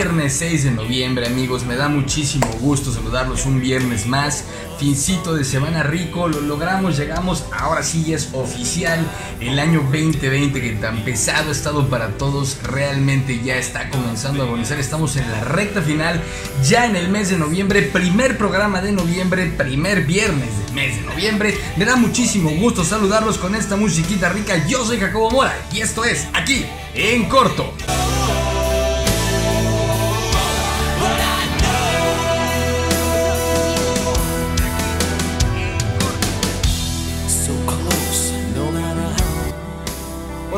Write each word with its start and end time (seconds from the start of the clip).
Viernes, 0.00 0.38
viernes 0.38 0.38
6 0.38 0.64
de 0.64 0.70
noviembre 0.70 1.26
amigos, 1.26 1.66
me 1.66 1.76
da 1.76 1.90
muchísimo 1.90 2.46
gusto 2.58 2.90
saludarlos 2.90 3.44
un 3.44 3.60
viernes 3.60 4.06
más, 4.06 4.44
fincito 4.78 5.34
de 5.34 5.44
semana 5.44 5.82
rico, 5.82 6.26
lo 6.26 6.40
logramos, 6.40 6.96
llegamos, 6.96 7.44
ahora 7.52 7.82
sí 7.82 8.14
es 8.14 8.30
oficial, 8.32 9.06
el 9.40 9.58
año 9.58 9.82
2020 9.82 10.58
que 10.58 10.70
tan 10.72 11.04
pesado 11.04 11.50
ha 11.50 11.52
estado 11.52 11.90
para 11.90 12.16
todos, 12.16 12.62
realmente 12.62 13.42
ya 13.44 13.58
está 13.58 13.90
comenzando 13.90 14.42
a 14.42 14.46
agonizar, 14.46 14.80
estamos 14.80 15.16
en 15.16 15.30
la 15.30 15.44
recta 15.44 15.82
final, 15.82 16.22
ya 16.64 16.86
en 16.86 16.96
el 16.96 17.10
mes 17.10 17.28
de 17.28 17.36
noviembre, 17.36 17.82
primer 17.82 18.38
programa 18.38 18.80
de 18.80 18.92
noviembre, 18.92 19.52
primer 19.58 20.06
viernes 20.06 20.48
del 20.64 20.74
mes 20.74 20.96
de 20.96 21.02
noviembre, 21.02 21.58
me 21.76 21.84
da 21.84 21.96
muchísimo 21.96 22.48
gusto 22.52 22.84
saludarlos 22.84 23.36
con 23.36 23.54
esta 23.54 23.76
musiquita 23.76 24.30
rica, 24.30 24.66
yo 24.66 24.82
soy 24.82 24.98
Jacobo 24.98 25.30
Mora 25.30 25.54
y 25.74 25.80
esto 25.82 26.06
es 26.06 26.26
aquí 26.32 26.64
en 26.94 27.28
corto. 27.28 27.74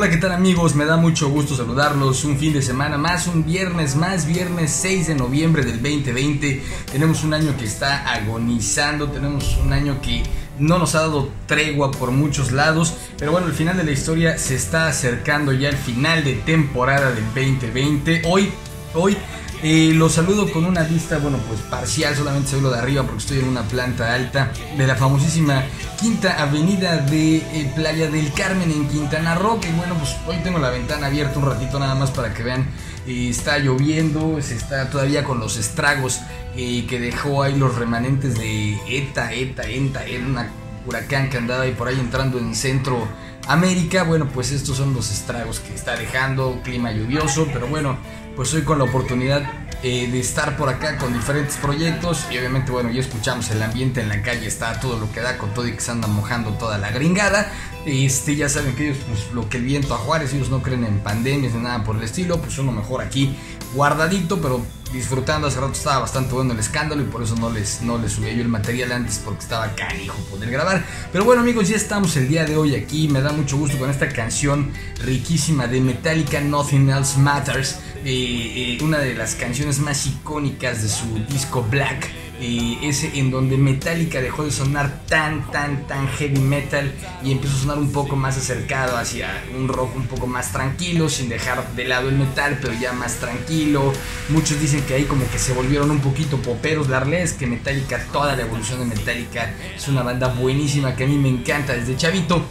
Hola, 0.03 0.11
¿qué 0.11 0.17
tal 0.17 0.33
amigos? 0.33 0.75
Me 0.75 0.85
da 0.85 0.97
mucho 0.97 1.29
gusto 1.29 1.55
saludarlos. 1.55 2.25
Un 2.25 2.37
fin 2.37 2.53
de 2.53 2.61
semana 2.61 2.99
más, 2.99 3.29
un 3.29 3.45
viernes 3.45 3.95
más, 3.95 4.27
viernes 4.27 4.73
6 4.73 5.07
de 5.07 5.15
noviembre 5.15 5.63
del 5.65 5.81
2020. 5.81 6.61
Tenemos 6.91 7.23
un 7.23 7.35
año 7.35 7.57
que 7.57 7.67
está 7.67 8.13
agonizando, 8.13 9.13
tenemos 9.13 9.57
un 9.65 9.73
año 9.73 10.03
que 10.03 10.25
no 10.59 10.81
nos 10.81 10.97
ha 10.97 11.03
dado 11.03 11.29
tregua 11.47 11.93
por 11.93 12.11
muchos 12.11 12.51
lados, 12.51 12.95
pero 13.17 13.31
bueno, 13.31 13.47
el 13.47 13.53
final 13.53 13.77
de 13.77 13.85
la 13.85 13.93
historia 13.93 14.39
se 14.39 14.57
está 14.57 14.89
acercando 14.89 15.53
ya 15.53 15.69
al 15.69 15.77
final 15.77 16.25
de 16.25 16.35
temporada 16.35 17.13
del 17.13 17.27
2020. 17.27 18.23
Hoy, 18.25 18.51
hoy 18.95 19.17
eh, 19.63 19.93
los 19.95 20.13
saludo 20.13 20.51
con 20.53 20.65
una 20.65 20.83
vista, 20.83 21.19
bueno, 21.19 21.39
pues 21.49 21.61
parcial, 21.61 22.15
solamente 22.17 22.51
se 22.51 22.57
ve 22.57 22.63
lo 22.63 22.71
de 22.71 22.79
arriba 22.79 23.03
porque 23.03 23.19
estoy 23.19 23.39
en 23.39 23.49
una 23.49 23.63
planta 23.63 24.13
alta 24.15 24.53
de 24.77 24.87
la 24.87 24.97
famosísima 24.97 25.65
Quinta 26.01 26.43
Avenida 26.43 26.97
de 26.97 27.37
eh, 27.37 27.73
Playa 27.75 28.11
del 28.11 28.33
Carmen 28.33 28.71
en 28.71 28.89
Quintana 28.89 29.37
Roo. 29.37 29.61
Que 29.61 29.71
bueno, 29.73 29.95
pues 29.95 30.17
hoy 30.27 30.37
tengo 30.43 30.59
la 30.59 30.71
ventana 30.71 31.07
abierta 31.07 31.39
un 31.39 31.47
ratito 31.47 31.79
nada 31.79 31.95
más 31.95 32.11
para 32.11 32.35
que 32.35 32.43
vean. 32.43 32.67
eh, 33.07 33.29
está 33.31 33.59
lloviendo, 33.59 34.41
se 34.41 34.57
está 34.57 34.91
todavía 34.91 35.25
con 35.25 35.39
los 35.41 35.57
estragos 35.57 36.21
eh, 36.57 36.87
que 36.89 36.99
dejó 37.01 37.43
ahí 37.43 37.57
los 37.57 37.75
remanentes 37.77 38.35
de 38.39 38.79
ETA, 38.89 39.33
ETA, 39.33 39.69
ENTA, 39.69 40.05
era 40.05 40.27
una 40.27 40.51
huracán 40.87 41.31
que 41.31 41.39
andaba 41.39 41.63
ahí 41.63 41.73
por 41.73 41.89
ahí 41.89 41.99
entrando 41.99 42.39
en 42.39 42.55
Centro 42.55 43.09
América. 43.47 44.03
Bueno, 44.05 44.29
pues 44.33 44.51
estos 44.53 44.77
son 44.77 44.95
los 44.95 45.11
estragos 45.11 45.61
que 45.61 45.75
está 45.75 45.97
dejando, 45.97 46.61
clima 46.63 46.93
lluvioso, 46.93 47.47
pero 47.53 47.67
bueno, 47.67 47.97
pues 48.37 48.55
hoy 48.55 48.63
con 48.63 48.79
la 48.79 48.85
oportunidad 48.85 49.43
eh, 49.83 50.09
de 50.11 50.21
estar 50.21 50.57
por 50.57 50.69
acá 50.69 50.97
con 50.97 51.13
diferentes 51.13 51.57
proyectos 51.57 52.27
y 52.31 52.39
obviamente 52.39 52.71
bueno 52.71 52.91
ya 52.91 53.01
escuchamos 53.01 53.51
el 53.51 53.61
ambiente 53.63 54.01
en 54.01 54.09
la 54.09 54.23
calle 54.23 54.47
está 54.47 54.79
todo 54.79 54.99
lo 54.99 55.11
que 55.11 55.21
da 55.21 55.39
con 55.39 55.53
todo 55.55 55.67
y 55.67 55.73
que 55.73 55.81
se 55.81 55.91
anda 55.91 56.07
mojando 56.07 56.51
toda 56.53 56.79
la 56.79 56.91
gringada. 56.93 57.51
Este 57.85 58.37
ya 58.37 58.49
saben 58.49 58.77
que 58.77 58.91
ellos 58.91 58.99
pues 59.09 59.33
lo 59.33 59.49
que 59.49 59.57
el 59.57 59.65
viento 59.65 59.95
a 59.95 59.99
Juárez 59.99 60.33
ellos 60.35 60.51
no 60.51 60.63
creen 60.63 60.85
en 60.85 61.01
pandemias 61.01 61.53
ni 61.55 61.63
nada 61.63 61.83
por 61.83 61.97
el 61.97 62.05
estilo 62.05 62.41
pues 62.41 62.57
uno 62.59 62.71
mejor 62.71 63.03
aquí 63.03 63.37
guardadito 63.75 64.41
pero 64.41 64.65
disfrutando. 64.93 65.49
Hace 65.49 65.59
rato 65.59 65.73
estaba 65.73 65.99
bastante 65.99 66.33
bueno 66.33 66.53
el 66.53 66.61
escándalo 66.61 67.03
y 67.03 67.07
por 67.07 67.23
eso 67.23 67.35
no 67.35 67.51
les 67.51 67.83
no 67.83 67.99
les 67.99 68.13
subía 68.13 68.33
yo 68.33 68.43
el 68.43 68.49
material 68.49 68.93
antes 68.93 69.21
porque 69.25 69.41
estaba 69.41 69.75
canijo 69.75 70.17
poder 70.31 70.49
grabar. 70.49 70.85
Pero 71.11 71.25
bueno 71.25 71.43
amigos 71.43 71.69
ya 71.69 71.77
estamos 71.77 72.17
el 72.17 72.29
día 72.29 72.45
de 72.45 72.57
hoy 72.57 72.77
aquí. 72.77 73.09
Me 73.09 73.21
da 73.21 73.33
mucho 73.33 73.57
gusto 73.57 73.77
con 73.79 73.91
esta 73.91 74.09
canción 74.09 74.71
riquísima 75.05 75.67
de 75.67 75.81
Metallica 75.81 76.41
Nothing 76.41 76.91
Else 76.91 77.19
Matters 77.19 77.79
eh, 78.05 78.77
eh, 78.81 78.83
una 78.83 78.99
de 78.99 79.15
las 79.15 79.35
canciones 79.37 79.79
más 79.79 80.07
icónicas 80.07 80.83
de 80.83 80.89
su 80.89 81.25
disco 81.29 81.65
Black, 81.71 82.11
eh, 82.41 82.77
ese 82.83 83.19
en 83.21 83.31
donde 83.31 83.57
Metallica 83.57 84.21
dejó 84.21 84.45
de 84.45 84.51
sonar 84.51 85.03
tan, 85.07 85.49
tan, 85.53 85.87
tan 85.87 86.09
heavy 86.09 86.41
metal 86.41 86.93
y 87.23 87.31
empezó 87.31 87.55
a 87.55 87.61
sonar 87.61 87.79
un 87.79 87.93
poco 87.93 88.17
más 88.17 88.37
acercado 88.37 88.97
hacia 88.97 89.45
un 89.57 89.69
rock 89.69 89.95
un 89.95 90.09
poco 90.09 90.27
más 90.27 90.51
tranquilo, 90.51 91.09
sin 91.09 91.29
dejar 91.29 91.75
de 91.77 91.85
lado 91.85 92.09
el 92.09 92.17
metal, 92.17 92.59
pero 92.61 92.75
ya 92.75 92.93
más 92.93 93.19
tranquilo. 93.19 93.93
Muchos 94.31 94.61
dicen 94.61 94.83
que 94.83 94.95
ahí 94.95 95.05
como 95.05 95.31
que 95.31 95.39
se 95.39 95.53
volvieron 95.53 95.93
un 95.93 96.01
poquito 96.01 96.39
poperos. 96.39 96.89
La 96.89 96.99
realidad 96.99 97.23
es 97.23 97.35
que 97.35 97.47
Metallica, 97.47 98.05
toda 98.13 98.35
la 98.35 98.43
evolución 98.43 98.81
de 98.81 98.87
Metallica, 98.97 99.55
es 99.77 99.87
una 99.87 100.03
banda 100.03 100.27
buenísima 100.27 100.97
que 100.97 101.05
a 101.05 101.07
mí 101.07 101.17
me 101.19 101.29
encanta 101.29 101.75
desde 101.75 101.97
chavito. 101.97 102.45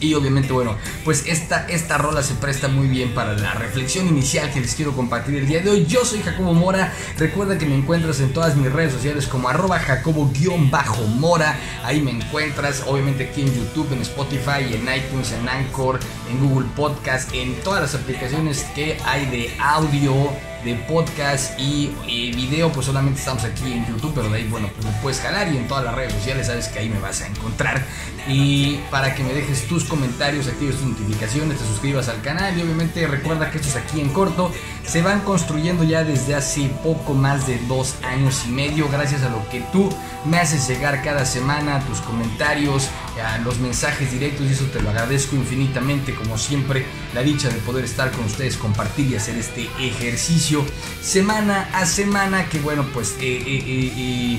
Y 0.00 0.14
obviamente, 0.14 0.52
bueno, 0.52 0.76
pues 1.04 1.24
esta, 1.26 1.66
esta 1.68 1.98
rola 1.98 2.22
se 2.22 2.34
presta 2.34 2.68
muy 2.68 2.88
bien 2.88 3.14
para 3.14 3.34
la 3.34 3.54
reflexión 3.54 4.06
inicial 4.08 4.52
que 4.52 4.60
les 4.60 4.74
quiero 4.74 4.92
compartir 4.92 5.36
el 5.36 5.46
día 5.46 5.60
de 5.60 5.70
hoy. 5.70 5.86
Yo 5.86 6.04
soy 6.04 6.20
Jacobo 6.20 6.52
Mora. 6.52 6.92
Recuerda 7.16 7.56
que 7.56 7.66
me 7.66 7.74
encuentras 7.74 8.20
en 8.20 8.32
todas 8.32 8.56
mis 8.56 8.70
redes 8.70 8.92
sociales 8.92 9.26
como 9.26 9.48
arroba 9.48 9.78
jacobo-mora. 9.78 11.56
Ahí 11.84 12.00
me 12.02 12.10
encuentras, 12.10 12.82
obviamente 12.86 13.24
aquí 13.30 13.42
en 13.42 13.54
YouTube, 13.54 13.92
en 13.92 14.02
Spotify, 14.02 14.74
en 14.74 14.82
iTunes, 14.82 15.32
en 15.32 15.48
Anchor, 15.48 16.00
en 16.30 16.48
Google 16.48 16.68
Podcast, 16.76 17.32
en 17.32 17.54
todas 17.62 17.80
las 17.80 17.94
aplicaciones 17.94 18.66
que 18.74 18.98
hay 19.04 19.26
de 19.26 19.54
audio 19.58 20.30
de 20.64 20.74
podcast 20.74 21.58
y 21.58 21.92
video, 22.34 22.72
pues 22.72 22.86
solamente 22.86 23.18
estamos 23.18 23.44
aquí 23.44 23.72
en 23.72 23.86
YouTube, 23.86 24.12
pero 24.14 24.30
de 24.30 24.38
ahí, 24.38 24.48
bueno, 24.48 24.68
pues 24.74 24.86
me 24.86 24.92
puedes 25.02 25.20
jalar 25.20 25.52
y 25.52 25.58
en 25.58 25.68
todas 25.68 25.84
las 25.84 25.94
redes 25.94 26.12
sociales 26.14 26.46
sabes 26.46 26.68
que 26.68 26.78
ahí 26.78 26.88
me 26.88 26.98
vas 26.98 27.20
a 27.22 27.26
encontrar. 27.26 27.84
Y 28.26 28.78
para 28.90 29.14
que 29.14 29.22
me 29.22 29.34
dejes 29.34 29.68
tus 29.68 29.84
comentarios, 29.84 30.48
actives 30.48 30.76
tus 30.76 30.86
notificaciones, 30.86 31.58
te 31.58 31.66
suscribas 31.66 32.08
al 32.08 32.22
canal 32.22 32.56
y 32.58 32.62
obviamente 32.62 33.06
recuerda 33.06 33.50
que 33.50 33.58
esto 33.58 33.68
es 33.68 33.76
aquí 33.76 34.00
en 34.00 34.08
corto. 34.10 34.50
Se 34.86 35.02
van 35.02 35.20
construyendo 35.20 35.84
ya 35.84 36.04
desde 36.04 36.34
hace 36.34 36.68
poco 36.82 37.12
más 37.12 37.46
de 37.46 37.58
dos 37.68 37.96
años 38.02 38.42
y 38.46 38.50
medio, 38.50 38.88
gracias 38.88 39.22
a 39.22 39.28
lo 39.28 39.46
que 39.50 39.60
tú 39.72 39.90
me 40.24 40.38
haces 40.38 40.66
llegar 40.66 41.02
cada 41.02 41.26
semana, 41.26 41.80
tus 41.80 42.00
comentarios, 42.00 42.88
a 43.22 43.38
los 43.38 43.58
mensajes 43.58 44.10
directos 44.10 44.46
y 44.46 44.52
eso 44.52 44.64
te 44.66 44.82
lo 44.82 44.90
agradezco 44.90 45.36
infinitamente, 45.36 46.14
como 46.14 46.36
siempre, 46.38 46.84
la 47.14 47.22
dicha 47.22 47.48
de 47.48 47.56
poder 47.56 47.84
estar 47.84 48.10
con 48.10 48.24
ustedes, 48.24 48.56
compartir 48.56 49.06
y 49.10 49.16
hacer 49.16 49.36
este 49.36 49.68
ejercicio 49.78 50.64
semana 51.00 51.68
a 51.72 51.86
semana, 51.86 52.46
que 52.48 52.58
bueno, 52.60 52.84
pues 52.92 53.16
eh, 53.20 53.42
eh, 53.46 53.64
eh, 53.66 53.92
eh, 53.96 54.38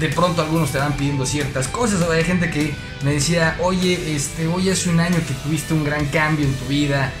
de 0.00 0.08
pronto 0.08 0.42
algunos 0.42 0.72
te 0.72 0.78
van 0.78 0.96
pidiendo 0.96 1.26
ciertas 1.26 1.68
cosas, 1.68 2.02
o 2.02 2.10
hay 2.10 2.24
gente 2.24 2.50
que 2.50 2.74
me 3.02 3.12
decía, 3.12 3.56
oye, 3.60 4.14
este, 4.14 4.46
hoy 4.46 4.70
hace 4.70 4.88
un 4.90 5.00
año 5.00 5.16
que 5.16 5.34
tuviste 5.44 5.74
un 5.74 5.84
gran 5.84 6.06
cambio 6.06 6.46
en 6.46 6.54
tu 6.54 6.66
vida, 6.66 7.12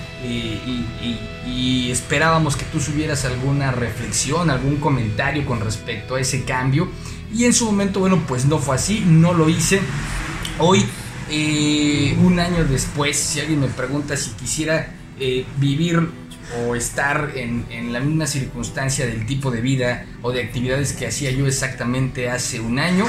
y 1.46 1.90
esperábamos 1.90 2.56
que 2.56 2.64
tú 2.64 2.80
subieras 2.80 3.24
alguna 3.24 3.70
reflexión, 3.70 4.50
algún 4.50 4.76
comentario 4.76 5.46
con 5.46 5.60
respecto 5.60 6.16
a 6.16 6.20
ese 6.20 6.44
cambio. 6.44 6.88
Y 7.32 7.44
en 7.44 7.52
su 7.52 7.66
momento, 7.66 8.00
bueno, 8.00 8.22
pues 8.26 8.46
no 8.46 8.58
fue 8.58 8.76
así, 8.76 9.04
no 9.06 9.34
lo 9.34 9.48
hice. 9.48 9.80
Hoy, 10.58 10.86
eh, 11.30 12.16
un 12.18 12.40
año 12.40 12.64
después, 12.64 13.18
si 13.18 13.40
alguien 13.40 13.60
me 13.60 13.68
pregunta 13.68 14.16
si 14.16 14.30
quisiera 14.30 14.88
eh, 15.20 15.44
vivir 15.58 16.08
o 16.58 16.74
estar 16.74 17.32
en, 17.34 17.92
la 17.92 18.00
misma 18.00 18.26
circunstancia 18.26 19.04
del 19.04 19.26
tipo 19.26 19.50
de 19.50 19.60
vida 19.60 20.06
o 20.22 20.32
de 20.32 20.42
actividades 20.42 20.94
que 20.94 21.06
hacía 21.06 21.30
yo 21.30 21.46
exactamente 21.46 22.30
hace 22.30 22.60
un 22.60 22.78
año 22.78 23.04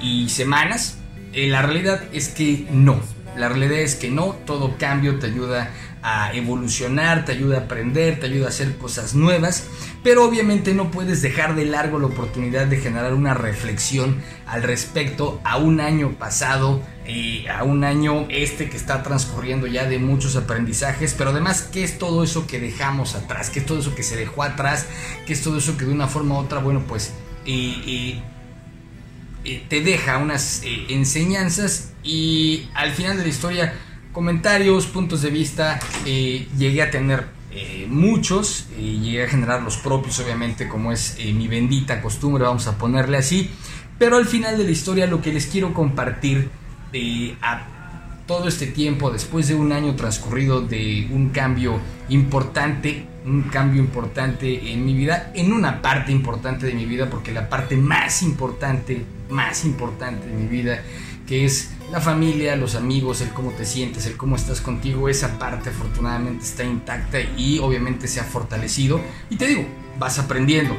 y 0.00 0.28
semanas, 0.28 0.98
eh, 1.32 1.48
la 1.48 1.62
realidad 1.62 2.04
es 2.12 2.28
que 2.28 2.68
no. 2.70 3.00
La 3.36 3.48
realidad 3.48 3.80
es 3.80 3.96
que 3.96 4.12
no, 4.12 4.36
todo 4.46 4.78
cambio 4.78 5.18
te 5.18 5.26
ayuda 5.26 5.72
a 6.02 6.32
evolucionar, 6.32 7.24
te 7.24 7.32
ayuda 7.32 7.58
a 7.58 7.60
aprender, 7.62 8.20
te 8.20 8.26
ayuda 8.26 8.46
a 8.46 8.48
hacer 8.50 8.76
cosas 8.76 9.14
nuevas, 9.14 9.66
pero 10.02 10.24
obviamente 10.24 10.74
no 10.74 10.90
puedes 10.90 11.22
dejar 11.22 11.56
de 11.56 11.64
largo 11.64 11.98
la 11.98 12.06
oportunidad 12.06 12.66
de 12.66 12.78
generar 12.78 13.14
una 13.14 13.34
reflexión 13.34 14.20
al 14.46 14.62
respecto 14.62 15.40
a 15.44 15.56
un 15.56 15.80
año 15.80 16.12
pasado, 16.18 16.80
eh, 17.04 17.46
a 17.48 17.64
un 17.64 17.84
año 17.84 18.26
este 18.28 18.70
que 18.70 18.76
está 18.76 19.02
transcurriendo 19.02 19.66
ya 19.66 19.86
de 19.86 19.98
muchos 19.98 20.36
aprendizajes, 20.36 21.14
pero 21.16 21.30
además, 21.30 21.68
¿qué 21.72 21.84
es 21.84 21.98
todo 21.98 22.22
eso 22.22 22.46
que 22.46 22.60
dejamos 22.60 23.14
atrás? 23.14 23.50
¿Qué 23.50 23.60
es 23.60 23.66
todo 23.66 23.80
eso 23.80 23.94
que 23.94 24.02
se 24.02 24.16
dejó 24.16 24.42
atrás? 24.42 24.86
¿Qué 25.26 25.32
es 25.32 25.42
todo 25.42 25.58
eso 25.58 25.76
que 25.76 25.84
de 25.84 25.92
una 25.92 26.08
forma 26.08 26.36
u 26.36 26.38
otra, 26.38 26.60
bueno, 26.60 26.84
pues... 26.86 27.12
te 29.68 29.80
deja 29.80 30.18
unas 30.18 30.62
eh, 30.62 30.86
enseñanzas 30.90 31.92
y 32.02 32.68
al 32.74 32.92
final 32.92 33.16
de 33.16 33.22
la 33.22 33.28
historia 33.28 33.74
comentarios, 34.12 34.86
puntos 34.86 35.22
de 35.22 35.30
vista, 35.30 35.78
eh, 36.04 36.48
llegué 36.56 36.82
a 36.82 36.90
tener 36.90 37.26
eh, 37.50 37.86
muchos, 37.88 38.66
llegué 38.76 39.24
a 39.24 39.28
generar 39.28 39.62
los 39.62 39.76
propios 39.76 40.18
obviamente 40.20 40.68
como 40.68 40.92
es 40.92 41.16
eh, 41.18 41.32
mi 41.32 41.48
bendita 41.48 42.00
costumbre, 42.00 42.44
vamos 42.44 42.66
a 42.66 42.76
ponerle 42.78 43.16
así, 43.16 43.50
pero 43.98 44.16
al 44.16 44.26
final 44.26 44.58
de 44.58 44.64
la 44.64 44.70
historia 44.70 45.06
lo 45.06 45.20
que 45.22 45.32
les 45.32 45.46
quiero 45.46 45.74
compartir 45.74 46.50
a 47.42 47.66
todo 48.26 48.46
este 48.48 48.66
tiempo, 48.66 49.10
después 49.10 49.48
de 49.48 49.54
un 49.54 49.72
año 49.72 49.96
transcurrido 49.96 50.60
de 50.60 51.08
un 51.10 51.30
cambio 51.30 51.80
importante, 52.10 53.06
un 53.24 53.42
cambio 53.44 53.82
importante 53.82 54.72
en 54.72 54.84
mi 54.84 54.94
vida, 54.94 55.32
en 55.34 55.52
una 55.52 55.80
parte 55.80 56.12
importante 56.12 56.66
de 56.66 56.74
mi 56.74 56.84
vida, 56.84 57.08
porque 57.08 57.32
la 57.32 57.48
parte 57.48 57.76
más 57.76 58.22
importante, 58.22 59.02
más 59.30 59.64
importante 59.64 60.26
de 60.26 60.34
mi 60.34 60.46
vida, 60.46 60.82
que 61.26 61.46
es 61.46 61.70
la 61.90 62.00
familia, 62.00 62.56
los 62.56 62.74
amigos, 62.74 63.20
el 63.20 63.30
cómo 63.30 63.52
te 63.52 63.64
sientes, 63.64 64.06
el 64.06 64.16
cómo 64.16 64.36
estás 64.36 64.60
contigo, 64.60 65.08
esa 65.08 65.38
parte 65.38 65.70
afortunadamente 65.70 66.44
está 66.44 66.64
intacta 66.64 67.20
y 67.20 67.58
obviamente 67.58 68.08
se 68.08 68.20
ha 68.20 68.24
fortalecido. 68.24 69.00
Y 69.30 69.36
te 69.36 69.46
digo, 69.46 69.66
vas 69.98 70.18
aprendiendo. 70.18 70.76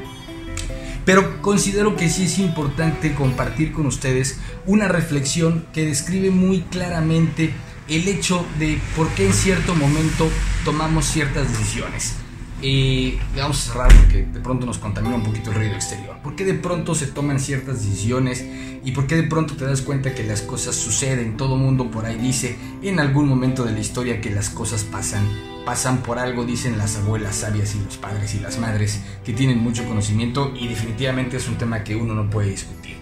Pero 1.06 1.41
considero 1.41 1.95
que 1.95 2.09
sí 2.09 2.25
es 2.25 2.38
importante 2.38 3.15
compartir 3.15 3.73
con 3.73 3.88
ustedes 3.88 4.39
una 4.67 4.88
reflexión 4.88 5.65
que 5.73 5.85
describe 5.85 6.29
muy 6.29 6.61
claramente 6.61 7.51
el 7.88 8.07
hecho 8.07 8.45
de 8.59 8.79
por 8.95 9.07
qué 9.09 9.25
en 9.25 9.33
cierto 9.33 9.73
momento 9.73 10.29
tomamos 10.63 11.05
ciertas 11.05 11.50
decisiones. 11.50 12.13
Y 12.61 13.17
vamos 13.38 13.57
a 13.57 13.71
cerrar 13.71 13.95
porque 13.95 14.25
de 14.25 14.39
pronto 14.41 14.65
nos 14.65 14.77
contamina 14.77 15.15
un 15.15 15.23
poquito 15.23 15.51
el 15.51 15.56
ruido 15.56 15.75
exterior. 15.75 16.17
¿Por 16.21 16.35
qué 16.35 16.44
de 16.44 16.56
pronto 16.56 16.94
se 16.94 17.07
toman 17.07 17.39
ciertas 17.39 17.85
decisiones 17.85 18.45
y 18.83 18.91
por 18.91 19.07
qué 19.07 19.15
de 19.15 19.23
pronto 19.23 19.56
te 19.56 19.65
das 19.65 19.81
cuenta 19.81 20.13
que 20.13 20.23
las 20.23 20.41
cosas 20.41 20.75
suceden? 20.75 21.38
Todo 21.38 21.56
mundo 21.56 21.89
por 21.89 22.06
ahí 22.06 22.17
dice 22.17 22.57
en 22.81 23.00
algún 23.00 23.29
momento 23.29 23.63
de 23.63 23.71
la 23.71 23.79
historia 23.79 24.19
que 24.19 24.29
las 24.29 24.50
cosas 24.50 24.83
pasan, 24.83 25.25
pasan 25.65 26.00
por 26.00 26.19
algo, 26.19 26.44
dicen 26.44 26.77
las 26.77 26.97
abuelas 26.97 27.38
sabias 27.38 27.75
y 27.75 27.79
los 27.79 27.95
padres 27.95 28.35
y 28.35 28.41
las 28.41 28.59
madres 28.59 29.01
que 29.23 29.31
tienen 29.31 29.59
mucho 29.59 29.85
conocimiento 29.85 30.51
y 30.53 30.67
definitivamente 30.67 31.38
es 31.38 31.47
un 31.47 31.57
tema 31.57 31.85
que 31.85 31.95
uno 31.95 32.13
no 32.13 32.29
puede 32.29 32.50
discutir. 32.50 32.97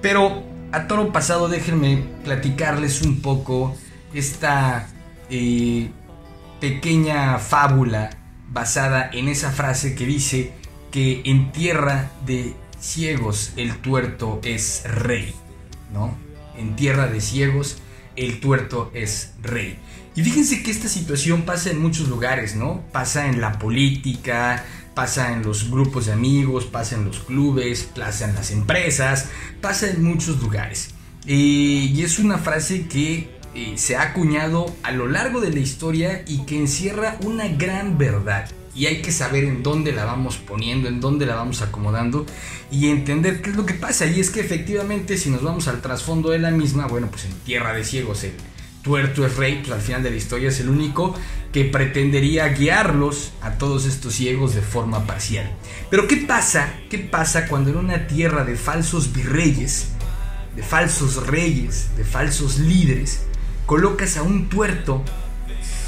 Pero 0.00 0.42
a 0.72 0.86
toro 0.86 1.12
pasado 1.12 1.48
déjenme 1.48 2.02
platicarles 2.24 3.02
un 3.02 3.20
poco 3.20 3.76
esta 4.14 4.88
eh, 5.28 5.90
pequeña 6.60 7.38
fábula 7.38 8.21
basada 8.52 9.10
en 9.12 9.28
esa 9.28 9.50
frase 9.50 9.94
que 9.94 10.06
dice 10.06 10.52
que 10.90 11.22
en 11.24 11.52
tierra 11.52 12.10
de 12.26 12.54
ciegos 12.78 13.52
el 13.56 13.76
tuerto 13.78 14.40
es 14.44 14.82
rey, 14.84 15.34
¿no? 15.92 16.16
En 16.56 16.76
tierra 16.76 17.06
de 17.06 17.20
ciegos 17.20 17.78
el 18.14 18.40
tuerto 18.40 18.90
es 18.94 19.32
rey. 19.40 19.78
Y 20.14 20.22
fíjense 20.22 20.62
que 20.62 20.70
esta 20.70 20.88
situación 20.88 21.42
pasa 21.42 21.70
en 21.70 21.80
muchos 21.80 22.08
lugares, 22.08 22.54
¿no? 22.54 22.82
Pasa 22.92 23.28
en 23.28 23.40
la 23.40 23.58
política, 23.58 24.62
pasa 24.94 25.32
en 25.32 25.42
los 25.42 25.70
grupos 25.70 26.06
de 26.06 26.12
amigos, 26.12 26.66
pasa 26.66 26.96
en 26.96 27.06
los 27.06 27.20
clubes, 27.20 27.88
pasa 27.96 28.28
en 28.28 28.34
las 28.34 28.50
empresas, 28.50 29.28
pasa 29.62 29.88
en 29.88 30.04
muchos 30.04 30.40
lugares. 30.42 30.90
y 31.24 32.02
es 32.02 32.18
una 32.18 32.36
frase 32.36 32.88
que 32.88 33.41
eh, 33.54 33.74
se 33.76 33.96
ha 33.96 34.02
acuñado 34.02 34.74
a 34.82 34.92
lo 34.92 35.08
largo 35.08 35.40
de 35.40 35.52
la 35.52 35.60
historia 35.60 36.24
y 36.26 36.44
que 36.46 36.58
encierra 36.58 37.18
una 37.22 37.48
gran 37.48 37.98
verdad. 37.98 38.50
Y 38.74 38.86
hay 38.86 39.02
que 39.02 39.12
saber 39.12 39.44
en 39.44 39.62
dónde 39.62 39.92
la 39.92 40.06
vamos 40.06 40.38
poniendo, 40.38 40.88
en 40.88 41.00
dónde 41.00 41.26
la 41.26 41.34
vamos 41.34 41.60
acomodando 41.60 42.24
y 42.70 42.88
entender 42.88 43.42
qué 43.42 43.50
es 43.50 43.56
lo 43.56 43.66
que 43.66 43.74
pasa. 43.74 44.06
Y 44.06 44.20
es 44.20 44.30
que 44.30 44.40
efectivamente 44.40 45.18
si 45.18 45.28
nos 45.28 45.42
vamos 45.42 45.68
al 45.68 45.82
trasfondo 45.82 46.30
de 46.30 46.38
la 46.38 46.50
misma, 46.50 46.86
bueno, 46.86 47.08
pues 47.10 47.26
en 47.26 47.32
Tierra 47.40 47.74
de 47.74 47.84
Ciegos 47.84 48.24
el 48.24 48.32
tuerto 48.82 49.26
es 49.26 49.36
rey, 49.36 49.60
pues 49.60 49.72
al 49.72 49.80
final 49.80 50.02
de 50.02 50.10
la 50.10 50.16
historia 50.16 50.48
es 50.48 50.58
el 50.60 50.70
único 50.70 51.14
que 51.52 51.66
pretendería 51.66 52.48
guiarlos 52.48 53.32
a 53.42 53.52
todos 53.52 53.84
estos 53.84 54.14
ciegos 54.14 54.54
de 54.54 54.62
forma 54.62 55.06
parcial. 55.06 55.50
Pero 55.90 56.08
¿qué 56.08 56.16
pasa? 56.16 56.72
¿Qué 56.88 56.98
pasa 56.98 57.46
cuando 57.46 57.70
en 57.70 57.76
una 57.76 58.06
tierra 58.06 58.44
de 58.44 58.56
falsos 58.56 59.12
virreyes, 59.12 59.88
de 60.56 60.62
falsos 60.62 61.26
reyes, 61.26 61.90
de 61.98 62.04
falsos 62.04 62.58
líderes, 62.58 63.26
colocas 63.66 64.16
a 64.16 64.22
un 64.22 64.48
tuerto 64.48 65.02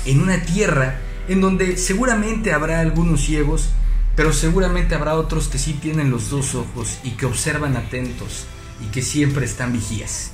en 0.05 0.21
una 0.21 0.43
tierra 0.43 0.99
en 1.29 1.41
donde 1.41 1.77
seguramente 1.77 2.53
habrá 2.53 2.81
algunos 2.81 3.23
ciegos, 3.23 3.71
pero 4.17 4.33
seguramente 4.33 4.95
habrá 4.95 5.15
otros 5.15 5.49
que 5.49 5.59
sí 5.59 5.73
tienen 5.75 6.11
los 6.11 6.31
dos 6.31 6.55
ojos 6.55 6.99
y 7.03 7.13
que 7.13 7.27
observan 7.27 7.77
atentos 7.77 8.47
y 8.81 8.91
que 8.91 9.03
siempre 9.03 9.47
están 9.47 9.73
vigías. 9.73 10.33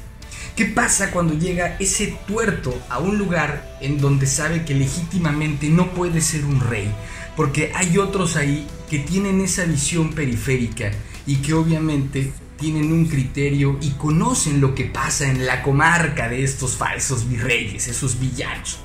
¿Qué 0.56 0.66
pasa 0.66 1.10
cuando 1.10 1.34
llega 1.34 1.76
ese 1.78 2.18
tuerto 2.26 2.76
a 2.90 2.98
un 2.98 3.16
lugar 3.18 3.78
en 3.80 3.98
donde 3.98 4.26
sabe 4.26 4.64
que 4.64 4.74
legítimamente 4.74 5.70
no 5.70 5.92
puede 5.92 6.20
ser 6.20 6.44
un 6.44 6.60
rey? 6.60 6.92
Porque 7.36 7.72
hay 7.74 7.96
otros 7.98 8.36
ahí 8.36 8.66
que 8.90 8.98
tienen 8.98 9.40
esa 9.40 9.64
visión 9.64 10.12
periférica 10.12 10.90
y 11.26 11.36
que 11.36 11.54
obviamente 11.54 12.32
tienen 12.60 12.92
un 12.92 13.06
criterio 13.06 13.78
y 13.80 13.90
conocen 13.92 14.60
lo 14.60 14.74
que 14.74 14.84
pasa 14.84 15.28
en 15.28 15.46
la 15.46 15.62
comarca 15.62 16.28
de 16.28 16.44
estos 16.44 16.76
falsos 16.76 17.28
virreyes, 17.28 17.88
esos 17.88 18.20
villanos. 18.20 18.80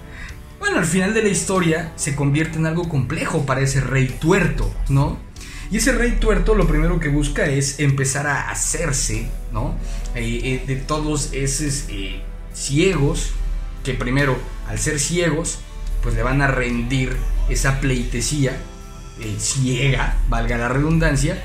Bueno, 0.59 0.79
al 0.79 0.85
final 0.85 1.13
de 1.13 1.21
la 1.21 1.29
historia 1.29 1.91
se 1.95 2.15
convierte 2.15 2.57
en 2.57 2.65
algo 2.65 2.89
complejo 2.89 3.45
para 3.45 3.61
ese 3.61 3.81
rey 3.81 4.07
tuerto, 4.07 4.73
¿no? 4.89 5.19
Y 5.69 5.77
ese 5.77 5.91
rey 5.91 6.17
tuerto 6.19 6.55
lo 6.55 6.67
primero 6.67 6.99
que 6.99 7.09
busca 7.09 7.45
es 7.45 7.79
empezar 7.79 8.27
a 8.27 8.49
hacerse, 8.49 9.27
¿no? 9.51 9.75
Eh, 10.15 10.39
eh, 10.43 10.63
de 10.65 10.75
todos 10.77 11.33
esos 11.33 11.85
eh, 11.89 12.21
ciegos, 12.53 13.31
que 13.83 13.93
primero, 13.93 14.37
al 14.69 14.79
ser 14.79 14.99
ciegos, 14.99 15.59
pues 16.01 16.15
le 16.15 16.23
van 16.23 16.41
a 16.41 16.47
rendir 16.47 17.15
esa 17.49 17.79
pleitesía 17.79 18.57
ciega, 19.39 20.17
valga 20.27 20.57
la 20.57 20.67
redundancia, 20.67 21.43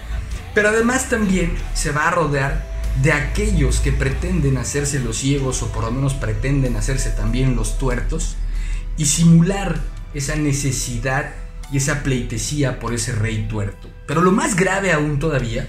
pero 0.55 0.71
además 0.71 1.09
también 1.09 1.53
se 1.75 1.93
va 1.93 2.09
a 2.09 2.11
rodear 2.11 2.69
de 3.03 3.13
aquellos 3.13 3.81
que 3.81 3.93
pretenden 3.93 4.59
hacerse 4.59 4.99
los 4.99 5.19
ciegos 5.19 5.63
o 5.63 5.69
por 5.73 5.85
lo 5.85 5.93
menos 5.93 6.15
pretenden 6.15 6.77
hacerse 6.77 7.11
también 7.11 7.57
los 7.57 7.79
tuertos 7.79 8.37
y 8.97 9.07
simular 9.07 9.81
esa 10.13 10.37
necesidad 10.37 11.33
y 11.73 11.79
esa 11.79 12.03
pleitesía 12.03 12.81
por 12.81 12.93
ese 12.93 13.13
rey 13.13 13.47
tuerto. 13.49 13.89
Pero 14.07 14.23
lo 14.23 14.33
más 14.33 14.57
grave 14.57 14.93
aún 14.93 15.19
todavía, 15.21 15.69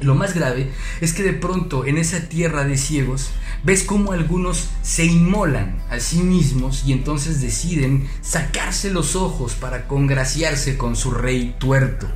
lo 0.00 0.14
más 0.14 0.34
grave 0.34 0.70
es 1.00 1.14
que 1.14 1.22
de 1.22 1.32
pronto 1.32 1.86
en 1.86 1.96
esa 1.96 2.28
tierra 2.28 2.64
de 2.64 2.76
ciegos 2.76 3.30
ves 3.64 3.82
cómo 3.82 4.12
algunos 4.12 4.68
se 4.82 5.04
inmolan 5.04 5.82
a 5.90 6.00
sí 6.00 6.18
mismos 6.18 6.84
y 6.86 6.92
entonces 6.92 7.40
deciden 7.40 8.08
sacarse 8.20 8.90
los 8.90 9.16
ojos 9.16 9.54
para 9.54 9.88
congraciarse 9.88 10.76
con 10.76 10.96
su 10.96 11.12
rey 11.12 11.56
tuerto 11.58 12.08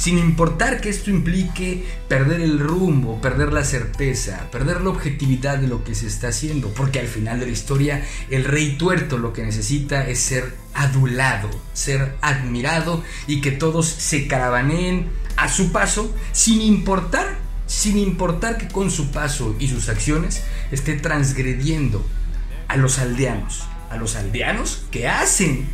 sin 0.00 0.16
importar 0.16 0.80
que 0.80 0.88
esto 0.88 1.10
implique 1.10 1.84
perder 2.08 2.40
el 2.40 2.58
rumbo, 2.58 3.20
perder 3.20 3.52
la 3.52 3.64
certeza, 3.64 4.48
perder 4.50 4.80
la 4.80 4.88
objetividad 4.88 5.58
de 5.58 5.68
lo 5.68 5.84
que 5.84 5.94
se 5.94 6.06
está 6.06 6.28
haciendo, 6.28 6.72
porque 6.72 7.00
al 7.00 7.06
final 7.06 7.38
de 7.38 7.44
la 7.44 7.52
historia 7.52 8.02
el 8.30 8.44
rey 8.44 8.78
tuerto 8.78 9.18
lo 9.18 9.34
que 9.34 9.42
necesita 9.42 10.08
es 10.08 10.18
ser 10.18 10.54
adulado, 10.72 11.50
ser 11.74 12.16
admirado 12.22 13.04
y 13.26 13.42
que 13.42 13.50
todos 13.50 13.88
se 13.88 14.26
caravaneen 14.26 15.10
a 15.36 15.50
su 15.50 15.70
paso 15.70 16.16
sin 16.32 16.62
importar, 16.62 17.36
sin 17.66 17.98
importar 17.98 18.56
que 18.56 18.68
con 18.68 18.90
su 18.90 19.10
paso 19.10 19.54
y 19.58 19.68
sus 19.68 19.90
acciones 19.90 20.42
esté 20.72 20.94
transgrediendo 20.94 22.02
a 22.68 22.78
los 22.78 22.98
aldeanos, 23.00 23.64
a 23.90 23.98
los 23.98 24.16
aldeanos 24.16 24.82
que 24.90 25.08
hacen 25.08 25.68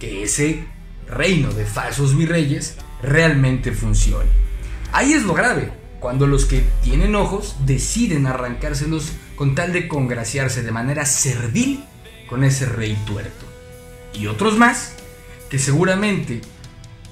que 0.00 0.24
ese 0.24 0.64
reino 1.06 1.52
de 1.52 1.66
falsos 1.66 2.16
virreyes 2.16 2.78
realmente 3.04 3.72
funcione. 3.72 4.28
Ahí 4.92 5.12
es 5.12 5.22
lo 5.22 5.34
grave, 5.34 5.72
cuando 6.00 6.26
los 6.26 6.44
que 6.44 6.64
tienen 6.82 7.14
ojos 7.14 7.56
deciden 7.64 8.26
arrancárselos 8.26 9.12
con 9.36 9.54
tal 9.54 9.72
de 9.72 9.88
congraciarse 9.88 10.62
de 10.62 10.70
manera 10.70 11.06
servil 11.06 11.84
con 12.28 12.44
ese 12.44 12.66
rey 12.66 12.96
tuerto. 13.06 13.46
Y 14.12 14.26
otros 14.26 14.56
más, 14.56 14.94
que 15.48 15.58
seguramente, 15.58 16.42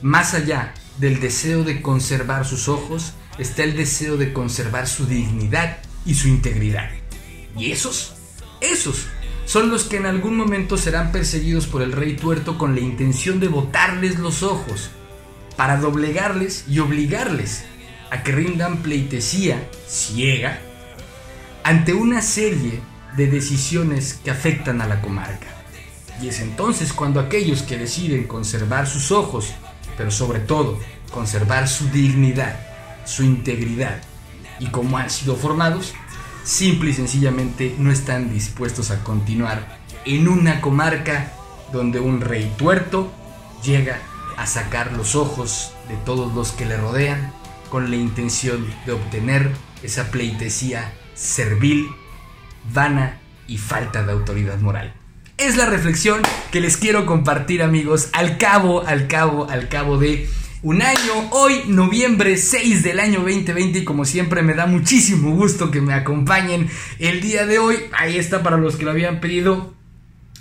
más 0.01 0.35
allá 0.35 0.75
del 0.99 1.21
deseo 1.21 1.65
de 1.65 1.83
conservar 1.83 2.45
sus 2.45 2.69
ojos, 2.69 3.15
está 3.39 3.65
el 3.65 3.77
deseo 3.77 4.17
de 4.17 4.33
conservar 4.33 4.87
su 4.87 5.07
dignidad 5.07 5.79
y 6.05 6.15
su 6.15 6.29
integridad. 6.29 6.91
Y 7.57 7.73
esos, 7.73 8.15
esos 8.61 9.07
son 9.45 9.71
los 9.71 9.85
que 9.85 9.97
en 9.97 10.07
algún 10.07 10.37
momento 10.37 10.77
serán 10.77 11.13
perseguidos 11.13 11.67
por 11.67 11.83
el 11.83 11.93
rey 11.93 12.15
tuerto 12.15 12.59
con 12.59 12.75
la 12.75 12.81
intención 12.81 13.41
de 13.41 13.49
botarles 13.49 14.19
los 14.19 14.43
ojos 14.43 14.91
para 15.63 15.77
doblegarles 15.77 16.65
y 16.69 16.81
obligarles 16.81 17.63
a 18.11 18.25
que 18.25 18.33
rindan 18.33 18.79
pleitesía 18.79 19.65
ciega 19.87 20.59
ante 21.63 21.95
una 21.95 22.21
serie 22.21 22.81
de 23.17 23.29
decisiones 23.29 24.15
que 24.25 24.33
afectan 24.33 24.81
a 24.81 24.89
la 24.89 25.01
comarca. 25.01 25.47
Y 26.21 26.27
es 26.27 26.41
entonces 26.41 26.93
cuando 26.93 27.21
aquellos 27.21 27.63
que 27.63 27.79
deciden 27.79 28.25
conservar 28.25 28.89
sus 28.89 29.13
ojos, 29.13 29.55
pero 29.97 30.11
sobre 30.11 30.41
todo 30.41 30.81
conservar 31.13 31.69
su 31.69 31.89
dignidad, 31.91 32.59
su 33.05 33.23
integridad, 33.23 34.01
y 34.59 34.67
como 34.67 34.99
han 34.99 35.11
sido 35.11 35.37
formados, 35.37 35.95
simple 36.43 36.91
y 36.91 36.95
sencillamente 36.95 37.77
no 37.79 37.93
están 37.93 38.33
dispuestos 38.33 38.91
a 38.91 39.05
continuar 39.05 39.79
en 40.07 40.27
una 40.27 40.61
comarca 40.61 41.31
donde 41.73 42.01
un 42.01 42.21
rey 42.21 42.53
tuerto 42.59 43.13
llega 43.63 44.01
a 44.37 44.47
sacar 44.47 44.93
los 44.93 45.15
ojos 45.15 45.73
de 45.89 45.97
todos 46.05 46.35
los 46.35 46.53
que 46.53 46.67
le 46.67 46.77
rodean 46.77 47.33
con 47.71 47.91
la 47.91 47.97
intención 47.97 48.67
de 48.87 48.93
obtener 48.93 49.51
esa 49.83 50.11
pleitesía 50.11 50.93
servil, 51.15 51.89
vana 52.73 53.21
y 53.47 53.59
falta 53.59 54.03
de 54.03 54.13
autoridad 54.13 54.59
moral. 54.59 54.95
Es 55.39 55.57
la 55.57 55.67
reflexión 55.67 56.23
que 56.51 56.61
les 56.61 56.77
quiero 56.77 57.07
compartir 57.07 57.63
amigos 57.63 58.11
al 58.13 58.39
cabo, 58.39 58.87
al 58.87 59.09
cabo, 59.09 59.49
al 59.49 59.69
cabo 59.69 59.99
de 59.99 60.29
un 60.63 60.81
año, 60.81 61.29
hoy 61.31 61.63
noviembre 61.67 62.37
6 62.37 62.85
del 62.85 63.01
año 63.01 63.19
2020 63.21 63.81
y 63.81 63.85
como 63.85 64.05
siempre 64.05 64.43
me 64.43 64.55
da 64.55 64.67
muchísimo 64.67 65.35
gusto 65.35 65.73
que 65.73 65.81
me 65.81 65.93
acompañen 65.93 66.71
el 67.01 67.21
día 67.21 67.47
de 67.47 67.59
hoy. 67.59 67.77
Ahí 67.93 68.17
está 68.17 68.45
para 68.45 68.59
los 68.59 68.77
que 68.77 68.85
lo 68.85 68.93
habían 68.93 69.21
pedido. 69.21 69.75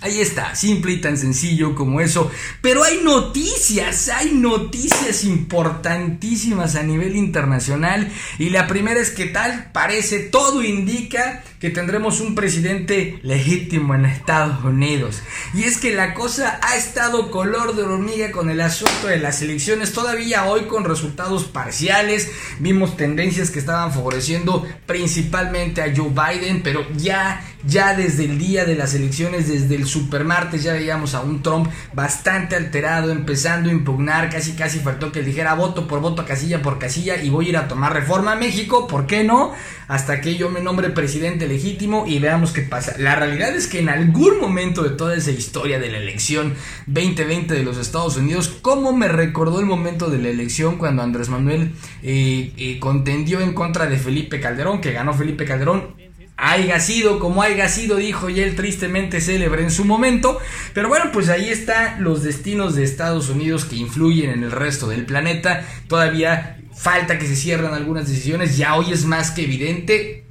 Ahí 0.02 0.20
está, 0.20 0.56
simple 0.56 0.94
y 0.94 1.00
tan 1.00 1.16
sencillo 1.16 1.76
como 1.76 2.00
eso. 2.00 2.28
Pero 2.60 2.82
hay 2.82 3.00
noticias, 3.04 4.08
hay 4.08 4.32
noticias 4.32 5.22
importantísimas 5.22 6.74
a 6.74 6.82
nivel 6.82 7.14
internacional. 7.14 8.10
Y 8.38 8.50
la 8.50 8.66
primera 8.66 9.00
es 9.00 9.10
que 9.10 9.26
tal 9.26 9.70
parece, 9.72 10.18
todo 10.18 10.60
indica 10.62 11.44
que 11.62 11.70
tendremos 11.70 12.18
un 12.18 12.34
presidente 12.34 13.20
legítimo 13.22 13.94
en 13.94 14.04
Estados 14.04 14.64
Unidos. 14.64 15.22
Y 15.54 15.62
es 15.62 15.78
que 15.78 15.94
la 15.94 16.12
cosa 16.12 16.58
ha 16.60 16.74
estado 16.74 17.30
color 17.30 17.76
de 17.76 17.84
hormiga 17.84 18.32
con 18.32 18.50
el 18.50 18.60
asunto 18.60 19.06
de 19.06 19.18
las 19.18 19.42
elecciones. 19.42 19.92
Todavía 19.92 20.46
hoy 20.46 20.62
con 20.62 20.84
resultados 20.84 21.44
parciales. 21.44 22.32
Vimos 22.58 22.96
tendencias 22.96 23.52
que 23.52 23.60
estaban 23.60 23.92
favoreciendo 23.92 24.66
principalmente 24.86 25.82
a 25.82 25.94
Joe 25.94 26.10
Biden. 26.10 26.64
Pero 26.64 26.84
ya, 26.96 27.40
ya 27.64 27.94
desde 27.94 28.24
el 28.24 28.38
día 28.40 28.64
de 28.64 28.74
las 28.74 28.94
elecciones, 28.94 29.46
desde 29.46 29.76
el 29.76 29.86
supermartes 29.86 30.64
ya 30.64 30.72
veíamos 30.72 31.14
a 31.14 31.20
un 31.20 31.44
Trump 31.44 31.68
bastante 31.92 32.56
alterado, 32.56 33.12
empezando 33.12 33.68
a 33.68 33.72
impugnar, 33.72 34.30
casi 34.30 34.54
casi 34.54 34.80
faltó 34.80 35.12
que 35.12 35.22
dijera 35.22 35.54
voto 35.54 35.86
por 35.86 36.00
voto, 36.00 36.26
casilla 36.26 36.60
por 36.60 36.80
casilla 36.80 37.22
y 37.22 37.30
voy 37.30 37.46
a 37.46 37.48
ir 37.50 37.56
a 37.56 37.68
tomar 37.68 37.92
reforma 37.92 38.32
a 38.32 38.36
México, 38.36 38.88
¿por 38.88 39.06
qué 39.06 39.22
no? 39.22 39.52
Hasta 39.86 40.20
que 40.20 40.36
yo 40.36 40.48
me 40.48 40.60
nombre 40.60 40.90
presidente 40.90 41.46
legítimo 41.52 42.04
y 42.06 42.18
veamos 42.18 42.52
qué 42.52 42.62
pasa. 42.62 42.94
La 42.98 43.14
realidad 43.14 43.54
es 43.54 43.66
que 43.66 43.78
en 43.78 43.88
algún 43.88 44.40
momento 44.40 44.82
de 44.82 44.90
toda 44.90 45.14
esa 45.14 45.30
historia 45.30 45.78
de 45.78 45.90
la 45.90 45.98
elección 45.98 46.54
2020 46.86 47.54
de 47.54 47.62
los 47.62 47.78
Estados 47.78 48.16
Unidos, 48.16 48.48
¿cómo 48.62 48.92
me 48.92 49.08
recordó 49.08 49.60
el 49.60 49.66
momento 49.66 50.10
de 50.10 50.18
la 50.18 50.28
elección 50.28 50.78
cuando 50.78 51.02
Andrés 51.02 51.28
Manuel 51.28 51.72
eh, 52.02 52.52
eh, 52.56 52.78
contendió 52.78 53.40
en 53.40 53.52
contra 53.52 53.86
de 53.86 53.98
Felipe 53.98 54.40
Calderón, 54.40 54.80
que 54.80 54.92
ganó 54.92 55.14
Felipe 55.14 55.44
Calderón? 55.44 56.02
haya 56.38 56.80
sido 56.80 57.20
como 57.20 57.42
haya 57.42 57.68
sido, 57.68 57.96
dijo 57.96 58.28
y 58.28 58.40
él 58.40 58.56
tristemente 58.56 59.20
célebre 59.20 59.62
en 59.62 59.70
su 59.70 59.84
momento. 59.84 60.38
Pero 60.74 60.88
bueno, 60.88 61.10
pues 61.12 61.28
ahí 61.28 61.48
están 61.48 62.02
los 62.02 62.24
destinos 62.24 62.74
de 62.74 62.82
Estados 62.82 63.28
Unidos 63.28 63.64
que 63.64 63.76
influyen 63.76 64.30
en 64.30 64.42
el 64.42 64.50
resto 64.50 64.88
del 64.88 65.06
planeta. 65.06 65.64
Todavía 65.86 66.58
falta 66.74 67.18
que 67.18 67.26
se 67.26 67.36
cierren 67.36 67.72
algunas 67.74 68.08
decisiones, 68.08 68.56
ya 68.56 68.74
hoy 68.74 68.92
es 68.92 69.04
más 69.04 69.30
que 69.30 69.44
evidente. 69.44 70.26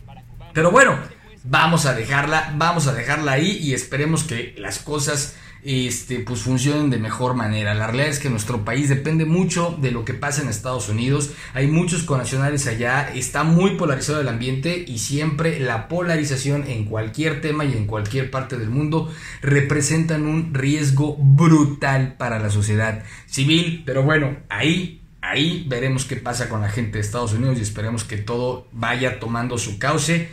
Pero 0.53 0.69
bueno, 0.71 0.97
vamos 1.43 1.85
a 1.85 1.93
dejarla, 1.93 2.53
vamos 2.57 2.87
a 2.87 2.93
dejarla 2.93 3.33
ahí 3.33 3.57
y 3.61 3.73
esperemos 3.73 4.23
que 4.23 4.55
las 4.57 4.79
cosas 4.79 5.35
este, 5.63 6.19
pues 6.19 6.41
funcionen 6.41 6.89
de 6.89 6.97
mejor 6.97 7.35
manera. 7.35 7.73
La 7.73 7.87
realidad 7.87 8.09
es 8.09 8.19
que 8.19 8.29
nuestro 8.29 8.65
país 8.65 8.89
depende 8.89 9.25
mucho 9.25 9.77
de 9.79 9.91
lo 9.91 10.05
que 10.05 10.13
pasa 10.13 10.41
en 10.41 10.49
Estados 10.49 10.89
Unidos. 10.89 11.31
Hay 11.53 11.67
muchos 11.67 12.03
conacionales 12.03 12.67
allá, 12.67 13.11
está 13.13 13.43
muy 13.43 13.75
polarizado 13.75 14.21
el 14.21 14.27
ambiente 14.27 14.83
y 14.87 14.99
siempre 14.99 15.59
la 15.59 15.87
polarización 15.87 16.67
en 16.67 16.85
cualquier 16.85 17.41
tema 17.41 17.65
y 17.65 17.73
en 17.73 17.85
cualquier 17.85 18.31
parte 18.31 18.57
del 18.57 18.69
mundo 18.69 19.11
representan 19.41 20.25
un 20.25 20.53
riesgo 20.53 21.15
brutal 21.17 22.15
para 22.17 22.39
la 22.39 22.49
sociedad 22.49 23.03
civil. 23.27 23.83
Pero 23.85 24.03
bueno, 24.03 24.37
ahí 24.49 24.97
Ahí 25.23 25.65
veremos 25.69 26.05
qué 26.05 26.15
pasa 26.15 26.49
con 26.49 26.61
la 26.61 26.69
gente 26.69 26.93
de 26.93 27.01
Estados 27.01 27.33
Unidos 27.33 27.59
y 27.59 27.61
esperemos 27.61 28.03
que 28.03 28.17
todo 28.17 28.67
vaya 28.71 29.19
tomando 29.19 29.59
su 29.59 29.77
cauce 29.77 30.29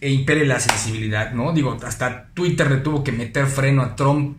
e 0.00 0.10
impere 0.10 0.46
la 0.46 0.60
sensibilidad, 0.60 1.32
¿no? 1.32 1.52
Digo, 1.52 1.76
hasta 1.84 2.28
Twitter 2.34 2.70
le 2.70 2.78
tuvo 2.78 3.04
que 3.04 3.12
meter 3.12 3.46
freno 3.46 3.82
a 3.82 3.96
Trump 3.96 4.36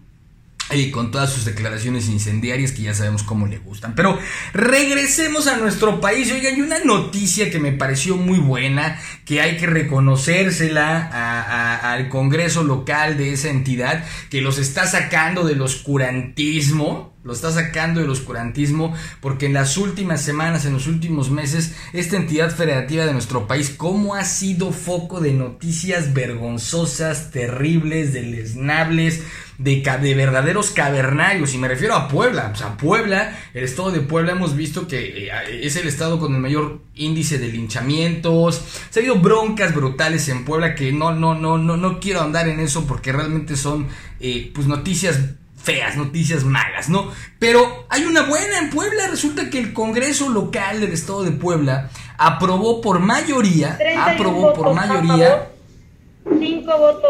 y 0.74 0.92
con 0.92 1.12
todas 1.12 1.32
sus 1.32 1.46
declaraciones 1.46 2.08
incendiarias 2.08 2.72
que 2.72 2.84
ya 2.84 2.94
sabemos 2.94 3.24
cómo 3.24 3.48
le 3.48 3.60
gustan. 3.60 3.94
Pero 3.96 4.18
regresemos 4.54 5.48
a 5.48 5.58
nuestro 5.58 6.00
país. 6.00 6.32
Oigan, 6.32 6.56
hay 6.56 6.62
una 6.62 6.80
noticia 6.80 7.52
que 7.52 7.60
me 7.60 7.74
pareció 7.74 8.16
muy 8.16 8.40
buena, 8.40 9.00
que 9.26 9.42
hay 9.42 9.58
que 9.58 9.68
reconocérsela 9.68 11.92
al 11.94 12.10
Congreso 12.10 12.64
local 12.64 13.18
de 13.18 13.34
esa 13.34 13.50
entidad, 13.50 14.06
que 14.30 14.42
los 14.42 14.58
está 14.58 14.88
sacando 14.88 15.44
del 15.44 15.62
oscurantismo. 15.62 17.11
Lo 17.24 17.34
está 17.34 17.52
sacando 17.52 18.00
del 18.00 18.10
oscurantismo 18.10 18.96
porque 19.20 19.46
en 19.46 19.54
las 19.54 19.78
últimas 19.78 20.24
semanas, 20.24 20.66
en 20.66 20.74
los 20.74 20.88
últimos 20.88 21.30
meses, 21.30 21.76
esta 21.94 22.18
entidad 22.18 22.50
federativa 22.50 23.06
de 23.06 23.14
nuestro 23.14 23.46
país, 23.46 23.70
cómo 23.78 24.16
ha 24.16 24.26
sido 24.26 24.72
foco 24.72 25.20
de 25.20 25.32
noticias 25.32 26.14
vergonzosas, 26.14 27.30
terribles, 27.30 28.14
deleznables, 28.14 29.22
de, 29.60 29.84
de, 30.02 30.16
verdaderos 30.16 30.72
cavernarios, 30.72 31.54
y 31.54 31.60
me 31.60 31.68
refiero 31.68 31.94
a 31.94 32.08
Puebla. 32.08 32.50
O 32.52 32.58
sea, 32.58 32.76
Puebla, 32.78 33.38
el 33.54 33.66
estado 33.66 33.92
de 33.92 34.00
Puebla, 34.00 34.32
hemos 34.32 34.56
visto 34.56 34.88
que 34.88 35.28
eh, 35.28 35.32
es 35.62 35.76
el 35.76 35.88
estado 35.88 36.20
con 36.20 36.34
el 36.34 36.42
mayor 36.42 36.82
índice 36.96 37.38
de 37.38 37.50
linchamientos. 37.50 38.62
Se 38.90 39.00
ha 39.00 39.02
habido 39.02 39.20
broncas 39.20 39.76
brutales 39.76 40.28
en 40.30 40.44
Puebla 40.44 40.74
que 40.74 40.92
no, 40.92 41.14
no, 41.14 41.36
no, 41.36 41.60
no, 41.60 41.78
no 41.78 42.00
quiero 42.00 42.22
andar 42.22 42.48
en 42.48 42.60
eso 42.60 42.88
porque 42.88 43.12
realmente 43.12 43.56
son 43.56 43.88
eh, 44.20 44.52
pues 44.56 44.66
noticias 44.66 45.20
feas, 45.64 45.96
noticias 45.96 46.44
malas, 46.44 46.90
¿no? 46.90 47.12
Pero 47.40 47.86
hay 47.90 48.06
una 48.06 48.24
buena 48.24 48.60
en 48.60 48.70
Puebla. 48.70 49.08
Resulta 49.08 49.50
que 49.50 49.60
el 49.60 49.74
Congreso 49.74 50.30
local 50.30 50.82
del 50.82 50.92
estado 50.92 51.24
de 51.24 51.32
Puebla 51.32 51.90
aprobó 52.18 52.82
por 52.82 53.00
mayoría, 53.00 53.78
aprobó 54.00 54.54
por 54.54 54.74
mayoría 54.74 55.51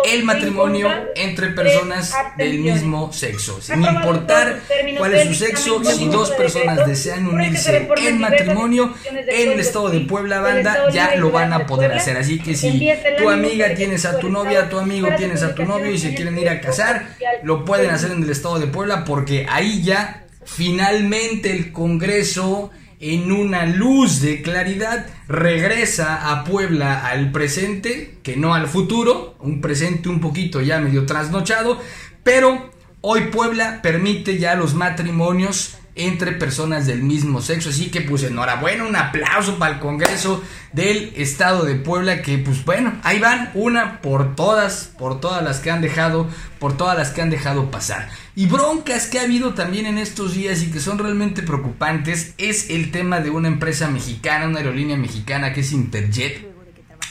el 0.05 0.23
matrimonio 0.23 0.89
entre 1.15 1.47
personas 1.49 2.15
del 2.37 2.59
mismo 2.59 3.11
sexo, 3.11 3.61
sin 3.61 3.83
importar 3.83 4.61
cuál 4.97 5.13
es 5.13 5.27
su 5.27 5.33
sexo, 5.33 5.83
si 5.83 6.07
dos 6.07 6.31
personas 6.31 6.87
desean 6.87 7.27
unirse 7.27 7.89
en 7.97 8.19
matrimonio 8.19 8.93
en 9.27 9.51
el 9.51 9.59
estado 9.59 9.89
de 9.89 10.01
Puebla 10.01 10.39
Banda, 10.39 10.89
ya 10.91 11.15
lo 11.15 11.31
van 11.31 11.53
a 11.53 11.65
poder 11.65 11.91
hacer. 11.91 12.17
Así 12.17 12.39
que 12.39 12.55
si 12.55 12.89
tu 13.17 13.29
amiga 13.29 13.73
tienes 13.73 14.05
a 14.05 14.17
tu 14.17 14.29
novia, 14.29 14.69
tu 14.69 14.79
amigo 14.79 15.09
tienes 15.17 15.43
a 15.43 15.53
tu 15.53 15.63
novio 15.63 15.91
y 15.91 15.97
se 15.97 16.15
quieren 16.15 16.37
ir 16.37 16.49
a 16.49 16.61
casar, 16.61 17.07
lo 17.43 17.65
pueden 17.65 17.89
hacer 17.91 18.11
en 18.11 18.23
el 18.23 18.29
estado 18.29 18.59
de 18.59 18.67
Puebla 18.67 19.03
porque 19.03 19.45
ahí 19.49 19.83
ya 19.83 20.23
finalmente 20.45 21.51
el 21.51 21.71
Congreso 21.71 22.71
en 23.01 23.31
una 23.31 23.65
luz 23.65 24.21
de 24.21 24.43
claridad, 24.43 25.07
regresa 25.27 26.31
a 26.31 26.43
Puebla 26.43 27.05
al 27.07 27.31
presente, 27.31 28.17
que 28.21 28.37
no 28.37 28.53
al 28.53 28.67
futuro, 28.67 29.35
un 29.39 29.59
presente 29.59 30.07
un 30.07 30.21
poquito 30.21 30.61
ya 30.61 30.79
medio 30.79 31.07
trasnochado, 31.07 31.79
pero 32.23 32.69
hoy 33.01 33.21
Puebla 33.31 33.81
permite 33.81 34.37
ya 34.37 34.55
los 34.55 34.75
matrimonios 34.75 35.77
entre 35.95 36.31
personas 36.31 36.87
del 36.87 37.03
mismo 37.03 37.41
sexo. 37.41 37.69
Así 37.69 37.89
que 37.89 38.01
pues 38.01 38.23
enhorabuena, 38.23 38.85
un 38.85 38.95
aplauso 38.95 39.57
para 39.59 39.75
el 39.75 39.79
Congreso 39.79 40.43
del 40.73 41.13
Estado 41.15 41.65
de 41.65 41.75
Puebla 41.75 42.21
que 42.21 42.37
pues 42.37 42.63
bueno, 42.63 42.93
ahí 43.03 43.19
van 43.19 43.51
una 43.53 44.01
por 44.01 44.35
todas, 44.35 44.91
por 44.97 45.19
todas 45.19 45.43
las 45.43 45.59
que 45.59 45.71
han 45.71 45.81
dejado, 45.81 46.27
por 46.59 46.77
todas 46.77 46.97
las 46.97 47.09
que 47.11 47.21
han 47.21 47.29
dejado 47.29 47.71
pasar. 47.71 48.09
Y 48.35 48.45
broncas 48.45 49.07
que 49.07 49.19
ha 49.19 49.23
habido 49.23 49.53
también 49.53 49.85
en 49.85 49.97
estos 49.97 50.33
días 50.33 50.63
y 50.63 50.71
que 50.71 50.79
son 50.79 50.97
realmente 50.97 51.43
preocupantes 51.43 52.33
es 52.37 52.69
el 52.69 52.91
tema 52.91 53.19
de 53.19 53.29
una 53.29 53.49
empresa 53.49 53.89
mexicana, 53.89 54.47
una 54.47 54.59
aerolínea 54.59 54.97
mexicana 54.97 55.53
que 55.53 55.61
es 55.61 55.71
Interjet. 55.71 56.49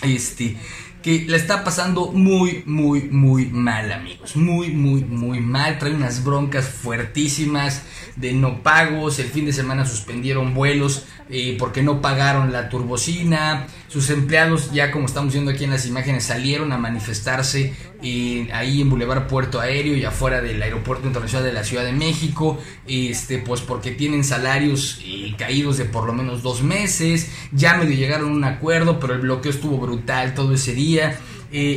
Este, 0.03 0.57
que 1.02 1.25
la 1.28 1.37
está 1.37 1.64
pasando 1.64 2.12
muy, 2.12 2.62
muy, 2.66 3.02
muy 3.02 3.47
mal, 3.47 3.90
amigos. 3.92 4.37
Muy, 4.37 4.71
muy, 4.71 5.02
muy 5.04 5.40
mal. 5.40 5.78
Trae 5.78 5.95
unas 5.95 6.25
broncas 6.25 6.69
fuertísimas 6.69 7.83
de 8.16 8.33
no 8.33 8.62
pagos. 8.62 9.19
El 9.19 9.28
fin 9.28 9.47
de 9.47 9.52
semana 9.52 9.87
suspendieron 9.87 10.54
vuelos 10.54 11.04
eh, 11.28 11.57
porque 11.59 11.83
no 11.83 12.00
pagaron 12.00 12.52
la 12.52 12.69
turbocina. 12.69 13.66
Sus 13.91 14.09
empleados, 14.11 14.71
ya 14.71 14.93
como 14.93 15.07
estamos 15.07 15.33
viendo 15.33 15.51
aquí 15.51 15.65
en 15.65 15.71
las 15.71 15.85
imágenes, 15.85 16.23
salieron 16.23 16.71
a 16.71 16.79
manifestarse 16.79 17.75
eh, 18.01 18.49
ahí 18.53 18.83
en 18.83 18.89
Boulevard 18.89 19.27
Puerto 19.27 19.59
Aéreo 19.59 19.97
y 19.97 20.05
afuera 20.05 20.41
del 20.41 20.63
Aeropuerto 20.63 21.09
Internacional 21.09 21.45
de 21.45 21.53
la 21.53 21.65
Ciudad 21.65 21.85
de 21.85 21.91
México. 21.91 22.57
Este, 22.87 23.39
pues 23.39 23.63
porque 23.63 23.91
tienen 23.91 24.23
salarios 24.23 25.01
eh, 25.05 25.35
caídos 25.37 25.77
de 25.77 25.87
por 25.87 26.07
lo 26.07 26.13
menos 26.13 26.45
dos 26.45 26.63
meses. 26.63 27.33
Ya 27.51 27.79
medio 27.79 27.97
llegaron 27.97 28.31
a 28.31 28.33
un 28.33 28.45
acuerdo, 28.45 29.01
pero 29.01 29.15
el 29.15 29.23
bloqueo 29.23 29.51
estuvo 29.51 29.77
brutal 29.79 30.35
todo 30.35 30.55
ese 30.55 30.73
día. 30.73 31.19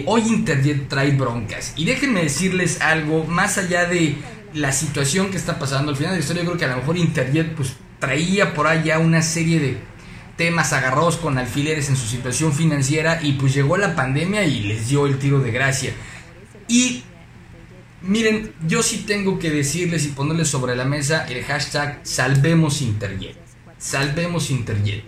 hoy 0.06 0.22
Interjet 0.22 0.88
trae 0.88 1.10
broncas. 1.14 1.74
Y 1.78 1.86
déjenme 1.86 2.22
decirles 2.22 2.80
algo, 2.82 3.24
más 3.24 3.58
allá 3.58 3.86
de 3.86 4.18
la 4.54 4.72
situación 4.72 5.32
que 5.32 5.38
está 5.38 5.58
pasando, 5.58 5.90
al 5.90 5.98
final 5.98 6.12
de 6.12 6.20
la 6.20 6.22
historia 6.22 6.44
yo 6.44 6.50
creo 6.50 6.60
que 6.60 6.66
a 6.66 6.76
lo 6.76 6.78
mejor 6.78 6.96
Interjet 6.96 7.56
pues 7.56 7.74
traía 7.98 8.54
por 8.54 8.68
allá 8.68 9.00
una 9.00 9.24
serie 9.24 9.60
de 9.60 9.93
temas 10.36 10.74
agarrados 10.74 11.18
con 11.18 11.38
alfileres 11.38 11.90
en 11.90 11.96
su 11.96 12.08
situación 12.08 12.54
financiera 12.54 13.20
y 13.22 13.34
pues 13.34 13.54
llegó 13.54 13.78
la 13.78 13.96
pandemia 13.96 14.44
y 14.46 14.62
les 14.62 14.88
dio 14.90 15.06
el 15.06 15.20
tiro 15.20 15.40
de 15.40 15.52
gracia. 15.52 15.94
Y 16.68 17.04
miren, 18.02 18.54
yo 18.68 18.84
sí 18.84 19.04
tengo 19.06 19.40
que 19.40 19.52
decirles 19.52 20.06
y 20.06 20.10
ponerles 20.10 20.50
sobre 20.50 20.76
la 20.76 20.86
mesa 20.86 21.26
el 21.28 21.44
hashtag 21.44 22.00
salvemos 22.04 22.82
Interjet. 22.82 23.38
Salvemos 23.78 24.50
Interjet. 24.50 25.04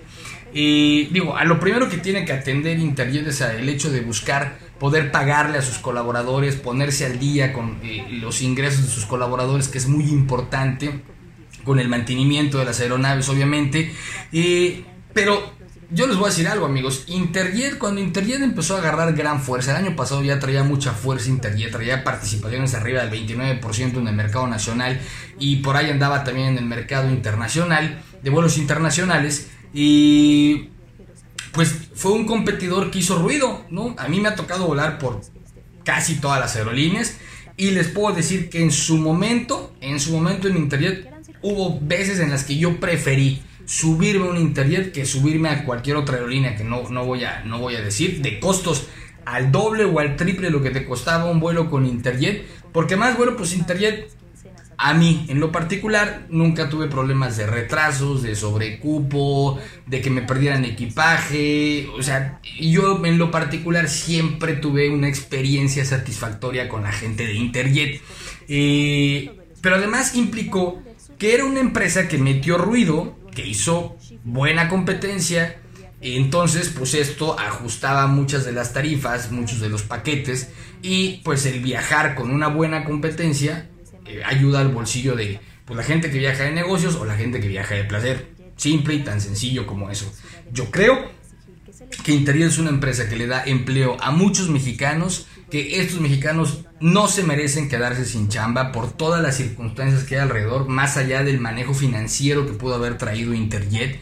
Y 0.54 1.06
digo, 1.08 1.36
a 1.36 1.44
lo 1.44 1.60
primero 1.60 1.90
que 1.90 1.98
tiene 1.98 2.24
que 2.24 2.32
atender 2.32 2.80
Interjet 2.80 3.28
es 3.28 3.42
el 3.42 3.68
hecho 3.68 3.92
de 3.92 4.02
buscar 4.02 4.58
poder 4.80 5.12
pagarle 5.12 5.58
a 5.58 5.62
sus 5.62 5.80
colaboradores, 5.80 6.56
ponerse 6.56 7.06
al 7.06 7.20
día 7.20 7.54
con 7.54 7.80
eh, 7.84 8.06
los 8.12 8.42
ingresos 8.42 8.84
de 8.84 8.90
sus 8.90 9.06
colaboradores, 9.06 9.68
que 9.68 9.78
es 9.78 9.88
muy 9.88 10.06
importante, 10.06 11.02
con 11.64 11.80
el 11.80 11.90
mantenimiento 11.90 12.58
de 12.60 12.66
las 12.66 12.80
aeronaves, 12.80 13.28
obviamente. 13.28 13.92
Eh, 14.32 14.84
pero 15.16 15.50
yo 15.92 16.08
les 16.08 16.18
voy 16.18 16.26
a 16.26 16.30
decir 16.30 16.46
algo, 16.50 16.66
amigos. 16.66 17.06
Interjet, 17.08 17.78
cuando 17.78 18.02
Interjet 18.02 18.42
empezó 18.42 18.76
a 18.76 18.80
agarrar 18.80 19.14
gran 19.14 19.42
fuerza, 19.42 19.72
el 19.72 19.86
año 19.86 19.96
pasado 19.96 20.22
ya 20.22 20.40
traía 20.40 20.66
mucha 20.66 20.92
fuerza 20.92 21.30
Interjet, 21.30 21.72
traía 21.72 22.04
participaciones 22.04 22.74
arriba 22.74 23.06
del 23.06 23.26
29% 23.26 23.98
en 23.98 24.08
el 24.10 24.14
mercado 24.14 24.46
nacional 24.48 25.00
y 25.40 25.58
por 25.58 25.78
ahí 25.78 25.90
andaba 25.90 26.26
también 26.26 26.50
en 26.50 26.58
el 26.58 26.66
mercado 26.66 27.10
internacional, 27.10 28.02
de 28.22 28.30
vuelos 28.30 28.58
internacionales. 28.58 29.48
Y 29.74 30.72
pues 31.54 31.74
fue 31.94 32.12
un 32.12 32.26
competidor 32.26 32.92
que 32.92 33.00
hizo 33.00 33.18
ruido, 33.18 33.64
¿no? 33.70 33.96
A 33.98 34.10
mí 34.10 34.20
me 34.20 34.28
ha 34.28 34.36
tocado 34.36 34.68
volar 34.68 34.98
por 34.98 35.22
casi 35.86 36.16
todas 36.16 36.42
las 36.42 36.58
aerolíneas 36.58 37.16
y 37.56 37.72
les 37.72 37.88
puedo 37.88 38.14
decir 38.14 38.50
que 38.50 38.62
en 38.62 38.72
su 38.74 38.98
momento, 38.98 39.74
en 39.80 40.02
su 40.02 40.12
momento 40.12 40.50
en 40.50 40.58
Interjet, 40.58 41.10
hubo 41.42 41.80
veces 41.80 42.20
en 42.20 42.32
las 42.32 42.44
que 42.44 42.58
yo 42.58 42.82
preferí 42.82 43.42
subirme 43.66 44.28
a 44.28 44.30
un 44.30 44.38
Interjet 44.38 44.92
que 44.92 45.06
subirme 45.06 45.50
a 45.50 45.66
cualquier 45.66 45.98
otra 45.98 46.16
aerolínea 46.16 46.56
que 46.56 46.64
no, 46.64 46.90
no, 46.90 47.06
voy, 47.06 47.24
a, 47.24 47.44
no 47.46 47.60
voy 47.60 47.76
a 47.76 47.82
decir, 47.82 48.22
de 48.22 48.40
costos 48.40 48.88
al 49.26 49.52
doble 49.52 49.86
o 49.86 50.00
al 50.00 50.16
triple 50.16 50.50
lo 50.50 50.62
que 50.62 50.70
te 50.70 50.86
costaba 50.86 51.26
un 51.26 51.40
vuelo 51.40 51.70
con 51.70 51.86
Interjet, 51.86 52.46
porque 52.72 52.96
más 52.96 53.18
bueno, 53.18 53.36
pues 53.36 53.54
Interjet 53.54 54.10
a 54.78 54.94
mí, 54.94 55.26
en 55.30 55.40
lo 55.40 55.52
particular, 55.52 56.26
nunca 56.30 56.70
tuve 56.70 56.88
problemas 56.88 57.38
de 57.38 57.48
retrasos, 57.48 58.22
de 58.24 58.36
sobrecupo, 58.36 59.58
de 59.86 60.02
que 60.02 60.10
me 60.10 60.22
perdieran 60.22 60.66
equipaje. 60.66 61.88
O 61.98 62.04
sea, 62.04 62.40
yo 62.60 63.04
en 63.06 63.18
lo 63.18 63.32
particular 63.32 63.88
siempre 63.88 64.54
tuve 64.54 64.90
una 64.90 65.08
experiencia 65.08 65.86
satisfactoria 65.86 66.68
con 66.68 66.84
la 66.84 66.92
gente 66.92 67.26
de 67.26 67.34
Interjet. 67.34 68.02
Eh, 68.48 69.32
pero 69.62 69.78
además 69.78 70.16
implicó 70.16 70.82
que 71.18 71.34
era 71.34 71.46
una 71.46 71.62
empresa 71.62 72.08
que 72.08 72.18
metió 72.18 72.58
ruido, 72.58 73.16
que 73.36 73.46
hizo 73.46 73.98
buena 74.24 74.68
competencia. 74.68 75.60
Entonces, 76.02 76.74
pues 76.76 76.94
esto 76.94 77.40
ajustaba 77.40 78.08
muchas 78.08 78.46
de 78.46 78.52
las 78.52 78.74
tarifas, 78.74 79.32
muchos 79.32 79.60
de 79.60 79.70
los 79.70 79.84
paquetes. 79.84 80.50
Y 80.82 81.22
pues 81.24 81.46
el 81.46 81.62
viajar 81.62 82.16
con 82.16 82.32
una 82.32 82.48
buena 82.48 82.84
competencia 82.84 83.70
eh, 84.06 84.22
ayuda 84.26 84.62
al 84.62 84.70
bolsillo 84.70 85.16
de 85.16 85.40
pues, 85.66 85.78
la 85.78 85.84
gente 85.84 86.10
que 86.10 86.18
viaja 86.20 86.44
de 86.44 86.52
negocios 86.52 86.96
o 86.96 87.06
la 87.06 87.16
gente 87.16 87.40
que 87.40 87.48
viaja 87.48 87.76
de 87.76 87.84
placer. 87.84 88.34
Simple 88.56 88.96
y 88.96 89.00
tan 89.04 89.20
sencillo 89.20 89.68
como 89.68 89.90
eso. 89.90 90.12
Yo 90.52 90.72
creo 90.72 91.12
que 92.04 92.14
Interior 92.14 92.50
es 92.50 92.58
una 92.58 92.70
empresa 92.70 93.10
que 93.10 93.16
le 93.16 93.28
da 93.28 93.44
empleo 93.44 93.98
a 94.00 94.12
muchos 94.12 94.50
mexicanos, 94.50 95.28
que 95.50 95.82
estos 95.82 96.00
mexicanos 96.00 96.66
no 96.80 97.08
se 97.08 97.24
merecen 97.24 97.70
quedarse 97.70 98.06
sin 98.06 98.30
chamba 98.30 98.72
por 98.72 98.92
todas 98.92 99.22
las 99.22 99.38
circunstancias 99.38 100.04
que 100.04 100.16
hay 100.16 100.22
alrededor, 100.22 100.68
más 100.68 100.98
allá 100.98 101.24
del 101.24 101.40
manejo 101.40 101.74
financiero 101.74 102.46
que 102.46 102.54
pudo 102.54 102.76
haber 102.76 102.98
traído 102.98 103.34
Interjet, 103.34 104.00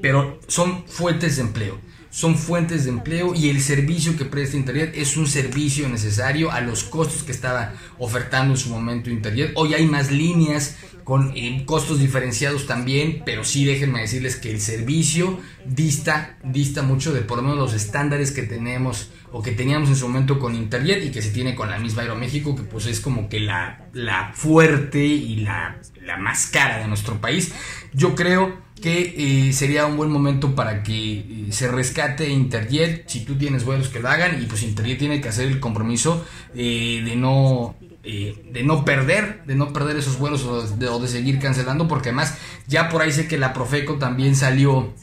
pero 0.00 0.40
son 0.48 0.84
fuentes 0.86 1.36
de 1.36 1.42
empleo 1.42 1.90
son 2.10 2.36
fuentes 2.36 2.84
de 2.84 2.90
empleo 2.90 3.34
y 3.34 3.48
el 3.48 3.62
servicio 3.62 4.16
que 4.16 4.24
presta 4.24 4.56
Internet 4.56 4.92
es 4.96 5.16
un 5.16 5.28
servicio 5.28 5.88
necesario 5.88 6.50
a 6.50 6.60
los 6.60 6.82
costos 6.82 7.22
que 7.22 7.30
estaba 7.30 7.72
ofertando 7.98 8.54
en 8.54 8.58
su 8.58 8.68
momento 8.68 9.10
Internet. 9.10 9.52
Hoy 9.54 9.74
hay 9.74 9.86
más 9.86 10.10
líneas 10.10 10.76
con 11.04 11.32
eh, 11.36 11.62
costos 11.66 12.00
diferenciados 12.00 12.66
también, 12.66 13.22
pero 13.24 13.44
sí 13.44 13.64
déjenme 13.64 14.00
decirles 14.00 14.36
que 14.36 14.50
el 14.50 14.60
servicio 14.60 15.38
dista, 15.64 16.36
dista 16.42 16.82
mucho 16.82 17.12
de 17.12 17.20
por 17.20 17.38
lo 17.38 17.42
menos 17.42 17.58
los 17.58 17.74
estándares 17.74 18.32
que 18.32 18.42
tenemos 18.42 19.10
o 19.32 19.42
que 19.42 19.52
teníamos 19.52 19.88
en 19.88 19.96
su 19.96 20.08
momento 20.08 20.38
con 20.38 20.54
Internet 20.54 21.02
y 21.04 21.10
que 21.10 21.22
se 21.22 21.30
tiene 21.30 21.54
con 21.54 21.70
la 21.70 21.78
misma 21.78 22.02
Aeroméxico, 22.02 22.56
que 22.56 22.62
pues 22.62 22.86
es 22.86 23.00
como 23.00 23.28
que 23.28 23.40
la, 23.40 23.88
la 23.92 24.32
fuerte 24.34 25.04
y 25.04 25.36
la, 25.36 25.78
la 26.02 26.16
más 26.16 26.46
cara 26.46 26.78
de 26.78 26.88
nuestro 26.88 27.20
país. 27.20 27.52
Yo 27.92 28.14
creo 28.14 28.58
que 28.80 29.48
eh, 29.48 29.52
sería 29.52 29.86
un 29.86 29.96
buen 29.96 30.10
momento 30.10 30.54
para 30.54 30.82
que 30.82 31.18
eh, 31.18 31.46
se 31.50 31.70
rescate 31.70 32.28
Interjet, 32.28 33.08
si 33.08 33.24
tú 33.24 33.36
tienes 33.36 33.64
vuelos 33.64 33.88
que 33.88 34.00
lo 34.00 34.08
hagan, 34.08 34.42
y 34.42 34.46
pues 34.46 34.62
Interjet 34.62 34.98
tiene 34.98 35.20
que 35.20 35.28
hacer 35.28 35.46
el 35.46 35.60
compromiso 35.60 36.24
eh, 36.54 37.02
de 37.04 37.16
no 37.16 37.76
de 38.02 38.62
no 38.64 38.84
perder, 38.86 39.44
de 39.44 39.54
no 39.54 39.74
perder 39.74 39.98
esos 39.98 40.18
vuelos 40.18 40.44
o 40.44 40.62
de, 40.66 41.06
seguir 41.06 41.38
cancelando, 41.38 41.86
porque 41.86 42.08
además 42.08 42.34
ya 42.66 42.88
por 42.88 43.02
ahí 43.02 43.12
sé 43.12 43.28
que 43.28 43.36
la 43.36 43.52
Profeco 43.52 43.96
también 43.96 44.34
salió 44.34 44.94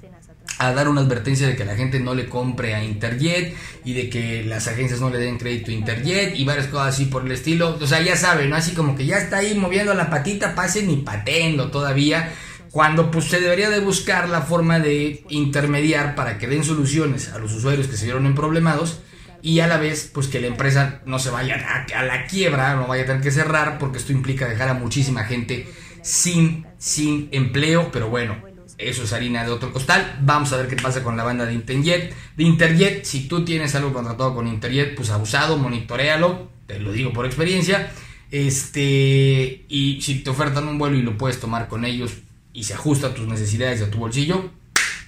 a 0.60 0.74
dar 0.74 0.90
una 0.90 1.02
advertencia 1.02 1.48
de 1.48 1.56
que 1.56 1.66
la 1.66 1.76
gente 1.76 2.00
no 2.00 2.16
le 2.16 2.28
compre 2.28 2.74
a 2.74 2.84
Interjet 2.84 3.56
y 3.86 3.94
de 3.94 4.10
que 4.10 4.44
las 4.44 4.68
agencias 4.68 5.00
no 5.00 5.10
le 5.10 5.20
den 5.20 5.38
crédito 5.38 5.72
a 5.72 5.74
Interjet 5.74 6.36
y 6.36 6.46
varias 6.46 6.68
cosas 6.68 6.96
así 6.96 7.06
por 7.06 7.26
el 7.26 7.32
estilo. 7.32 7.78
O 7.80 7.88
sea, 7.88 8.02
ya 8.02 8.16
saben, 8.16 8.50
¿no? 8.50 8.56
Así 8.56 8.74
como 8.74 8.96
que 8.96 9.06
ya 9.06 9.18
está 9.18 9.38
ahí 9.38 9.56
moviendo 9.56 9.94
la 9.94 10.10
patita, 10.10 10.56
pasen 10.56 10.90
y 10.90 10.98
patendo 10.98 11.70
todavía 11.70 12.32
cuando 12.72 13.12
pues 13.12 13.26
se 13.26 13.40
debería 13.40 13.70
de 13.70 13.80
buscar 13.80 14.30
la 14.30 14.42
forma 14.42 14.80
de 14.80 15.24
intermediar 15.30 16.16
para 16.16 16.38
que 16.38 16.48
den 16.48 16.64
soluciones 16.64 17.30
a 17.30 17.40
los 17.40 17.54
usuarios 17.54 17.88
que 17.88 17.98
se 17.98 18.06
vieron 18.06 18.26
en 18.26 18.36
problemados 18.36 19.00
y 19.42 19.60
a 19.62 19.68
la 19.68 19.78
vez 19.78 20.10
pues 20.14 20.28
que 20.28 20.40
la 20.40 20.48
empresa 20.48 21.02
no 21.06 21.20
se 21.20 21.30
vaya 21.30 21.86
a, 21.96 22.04
la 22.04 22.26
quiebra, 22.28 22.76
no 22.76 22.88
vaya 22.88 23.04
a 23.04 23.06
tener 23.06 23.22
que 23.22 23.32
cerrar 23.32 23.78
porque 23.78 23.98
esto 23.98 24.12
implica 24.12 24.48
dejar 24.48 24.70
a 24.70 24.74
muchísima 24.74 25.24
gente 25.24 25.68
sin, 26.02 26.66
sin 26.78 27.30
empleo, 27.32 27.90
pero 27.92 28.10
bueno, 28.10 28.47
eso 28.78 29.04
es 29.04 29.14
harina 29.14 29.44
de 29.44 29.52
otro 29.52 29.74
costal. 29.74 30.20
Vamos 30.22 30.54
a 30.54 30.58
ver 30.58 30.68
qué 30.68 30.76
pasa 30.76 31.04
con 31.04 31.18
la 31.18 31.24
banda 31.24 31.46
de 31.46 31.54
Interjet. 31.54 32.14
De 32.36 32.44
Interjet, 32.44 33.04
si 33.04 33.28
tú 33.28 33.44
tienes 33.44 33.74
algo 33.76 33.94
contratado 33.94 34.36
con 34.36 34.48
Interjet, 34.48 34.96
pues 34.96 35.10
abusado, 35.10 35.58
monitorealo, 35.58 36.50
te 36.68 36.80
lo 36.80 36.92
digo 36.92 37.14
por 37.14 37.26
experiencia. 37.26 37.92
Este, 38.30 39.66
y 39.70 40.00
si 40.02 40.20
te 40.20 40.30
ofertan 40.30 40.68
un 40.68 40.78
vuelo 40.78 40.98
y 40.98 41.02
lo 41.02 41.18
puedes 41.18 41.40
tomar 41.40 41.68
con 41.68 41.86
ellos, 41.86 42.12
y 42.54 42.64
se 42.64 42.74
ajusta 42.74 43.08
a 43.08 43.14
tus 43.14 43.28
necesidades 43.28 43.80
y 43.80 43.84
a 43.84 43.92
tu 43.92 44.00
bolsillo, 44.00 44.50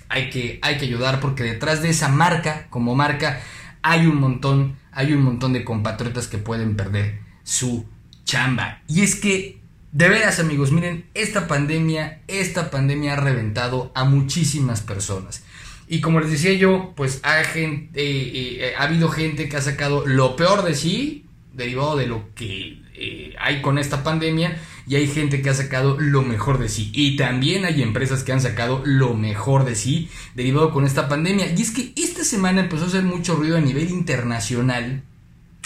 hay 0.08 0.30
que, 0.30 0.60
hay 0.62 0.78
que 0.78 0.86
ayudar 0.86 1.20
porque 1.20 1.44
detrás 1.44 1.82
de 1.82 1.90
esa 1.90 2.08
marca, 2.08 2.68
como 2.70 2.96
marca, 2.96 3.42
hay 3.82 4.06
un 4.06 4.18
montón, 4.18 4.78
hay 4.92 5.14
un 5.14 5.24
montón 5.24 5.54
de 5.54 5.64
compatriotas 5.64 6.28
que 6.28 6.38
pueden 6.38 6.76
perder 6.76 7.20
su 7.44 7.86
chamba. 8.24 8.82
Y 8.88 9.02
es 9.02 9.16
que, 9.16 9.59
de 9.92 10.10
veras 10.10 10.40
amigos, 10.40 10.72
miren, 10.72 11.06
esta 11.14 11.48
pandemia, 11.48 12.22
esta 12.28 12.70
pandemia 12.70 13.14
ha 13.14 13.16
reventado 13.18 13.92
a 13.96 14.04
muchísimas 14.04 14.82
personas. 14.82 15.44
Y 15.88 16.02
como 16.02 16.20
les 16.20 16.30
decía 16.30 16.54
yo, 16.54 16.94
pues 16.96 17.20
ha, 17.24 17.44
gente, 17.44 18.00
eh, 18.00 18.68
eh, 18.68 18.74
ha 18.78 18.84
habido 18.84 19.10
gente 19.10 19.50
que 19.50 19.58
ha 19.58 19.62
sacado 19.62 20.06
lo 20.06 20.36
peor 20.36 20.64
de 20.64 20.76
sí, 20.76 21.26
derivado 21.54 21.98
de 21.98 22.06
lo 22.06 22.34
que 22.36 22.84
eh, 22.94 23.34
hay 23.40 23.62
con 23.62 23.80
esta 23.80 24.04
pandemia, 24.04 24.60
y 24.86 24.96
hay 24.96 25.08
gente 25.08 25.42
que 25.42 25.50
ha 25.50 25.54
sacado 25.54 26.00
lo 26.00 26.24
mejor 26.24 26.58
de 26.58 26.68
sí. 26.68 26.92
Y 26.94 27.16
también 27.16 27.64
hay 27.64 27.84
empresas 27.84 28.24
que 28.24 28.32
han 28.32 28.42
sacado 28.42 28.82
lo 28.86 29.14
mejor 29.14 29.64
de 29.64 29.76
sí 29.76 30.10
derivado 30.34 30.72
con 30.72 30.84
esta 30.84 31.08
pandemia. 31.08 31.54
Y 31.56 31.62
es 31.62 31.70
que 31.70 31.94
esta 31.96 32.24
semana 32.24 32.62
empezó 32.62 32.86
a 32.86 32.88
hacer 32.88 33.04
mucho 33.04 33.36
ruido 33.36 33.58
a 33.58 33.62
nivel 33.62 33.90
internacional. 33.90 35.04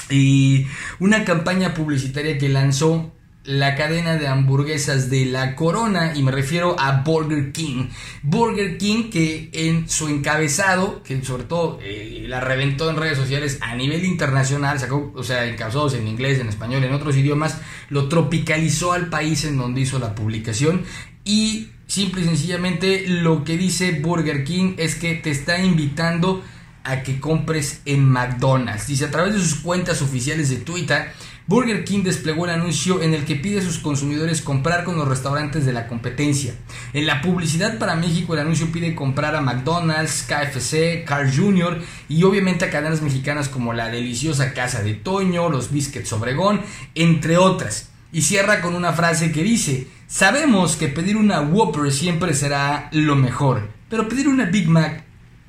Y 0.10 0.68
una 1.00 1.24
campaña 1.24 1.74
publicitaria 1.74 2.38
que 2.38 2.50
lanzó 2.50 3.14
la 3.46 3.76
cadena 3.76 4.16
de 4.16 4.28
hamburguesas 4.28 5.10
de 5.10 5.26
la 5.26 5.56
corona 5.56 6.14
y 6.16 6.24
me 6.24 6.32
refiero 6.32 6.80
a 6.80 7.02
Burger 7.02 7.52
King. 7.52 7.90
Burger 8.22 8.78
King 8.78 9.10
que 9.10 9.50
en 9.52 9.90
su 9.90 10.08
encabezado, 10.08 11.04
que 11.04 11.24
sobre 11.24 11.44
todo 11.44 11.80
eh, 11.82 12.26
la 12.28 12.40
reventó 12.40 12.90
en 12.90 12.96
redes 12.96 13.18
sociales 13.18 13.58
a 13.62 13.76
nivel 13.76 14.06
internacional, 14.06 14.80
sacó, 14.80 15.12
o 15.16 15.24
sea, 15.24 15.46
encabezados 15.46 15.94
en 15.94 16.08
inglés, 16.08 16.40
en 16.40 16.48
español, 16.48 16.84
en 16.84 16.94
otros 16.94 17.18
idiomas, 17.18 17.60
lo 17.90 18.08
tropicalizó 18.08 18.94
al 18.94 19.10
país 19.10 19.44
en 19.44 19.58
donde 19.58 19.82
hizo 19.82 20.00
la 20.00 20.16
publicación 20.16 20.84
y 21.26 21.70
simple 21.88 22.22
y 22.22 22.26
sencillamente 22.26 23.06
lo 23.08 23.44
que 23.44 23.58
dice 23.58 24.00
Burger 24.00 24.46
King 24.46 24.76
es 24.78 24.96
que 24.96 25.16
te 25.16 25.32
está 25.32 25.60
invitando 25.60 26.42
a 26.84 27.04
que 27.04 27.20
compres 27.20 27.82
en 27.86 28.10
McDonald's. 28.10 28.88
Dice 28.88 29.06
a 29.06 29.12
través 29.12 29.34
de 29.34 29.40
sus 29.40 29.56
cuentas 29.56 30.02
oficiales 30.02 30.50
de 30.50 30.58
Twitter, 30.58 31.14
Burger 31.46 31.84
King 31.84 32.04
desplegó 32.04 32.46
el 32.46 32.52
anuncio 32.52 33.02
en 33.02 33.14
el 33.14 33.26
que 33.26 33.36
pide 33.36 33.60
a 33.60 33.64
sus 33.64 33.78
consumidores 33.78 34.42
comprar 34.42 34.86
con 34.86 34.96
los 34.96 35.08
restaurantes 35.08 35.66
de 35.66 35.74
la 35.74 35.88
competencia. 35.88 36.56
En 36.94 37.06
la 37.06 37.22
publicidad 37.22 37.78
para 37.80 37.98
México 37.98 38.34
el 38.34 38.40
anuncio 38.40 38.72
pide 38.72 38.96
comprar 38.96 39.36
a 39.36 39.42
McDonald's, 39.42 40.26
KFC, 40.26 41.04
Carl 41.06 41.30
Jr. 41.36 41.82
y 42.08 42.24
obviamente 42.24 42.64
a 42.64 42.70
cadenas 42.70 43.02
mexicanas 43.02 43.50
como 43.50 43.74
la 43.74 43.90
deliciosa 43.90 44.54
Casa 44.54 44.84
de 44.84 44.94
Toño, 44.94 45.50
los 45.50 45.70
Biscuits 45.70 46.14
Obregón, 46.14 46.62
entre 46.96 47.36
otras. 47.36 47.90
Y 48.14 48.22
cierra 48.22 48.62
con 48.62 48.74
una 48.74 48.94
frase 48.94 49.34
que 49.34 49.44
dice, 49.44 49.88
sabemos 50.08 50.78
que 50.78 50.88
pedir 50.88 51.18
una 51.18 51.42
Whopper 51.42 51.92
siempre 51.92 52.36
será 52.36 52.88
lo 52.94 53.18
mejor, 53.18 53.68
pero 53.90 54.08
pedir 54.08 54.30
una 54.30 54.46
Big 54.46 54.70
Mac 54.70 55.04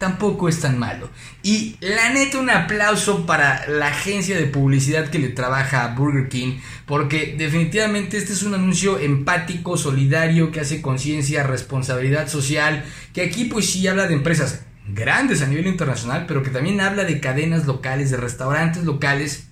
tampoco 0.05 0.51
es 0.51 0.61
tan 0.61 0.79
malo. 0.79 1.09
Y 1.43 1.77
la 1.81 2.11
neta, 2.11 2.39
un 2.39 2.51
aplauso 2.51 3.25
para 3.25 3.67
la 3.69 3.87
agencia 3.87 4.37
de 4.37 4.45
publicidad 4.45 5.09
que 5.09 5.19
le 5.19 5.31
trabaja 5.31 5.83
a 5.83 5.95
Burger 5.95 6.29
King, 6.29 6.59
porque 6.85 7.35
definitivamente 7.39 8.19
este 8.19 8.35
es 8.35 8.43
un 8.43 8.53
anuncio 8.53 8.99
empático, 8.99 9.79
solidario, 9.79 10.53
que 10.53 10.61
hace 10.61 10.83
conciencia, 10.83 11.43
responsabilidad 11.43 12.29
social, 12.29 12.85
que 13.15 13.23
aquí 13.23 13.47
pues 13.47 13.71
sí 13.71 13.89
habla 13.89 14.07
de 14.07 14.13
empresas 14.13 14.67
grandes 14.87 15.41
a 15.41 15.47
nivel 15.47 15.69
internacional, 15.69 16.27
pero 16.29 16.43
que 16.43 16.51
también 16.51 16.83
habla 16.83 17.05
de 17.05 17.19
cadenas 17.19 17.65
locales, 17.65 18.11
de 18.11 18.19
restaurantes 18.19 18.85
locales 18.85 19.49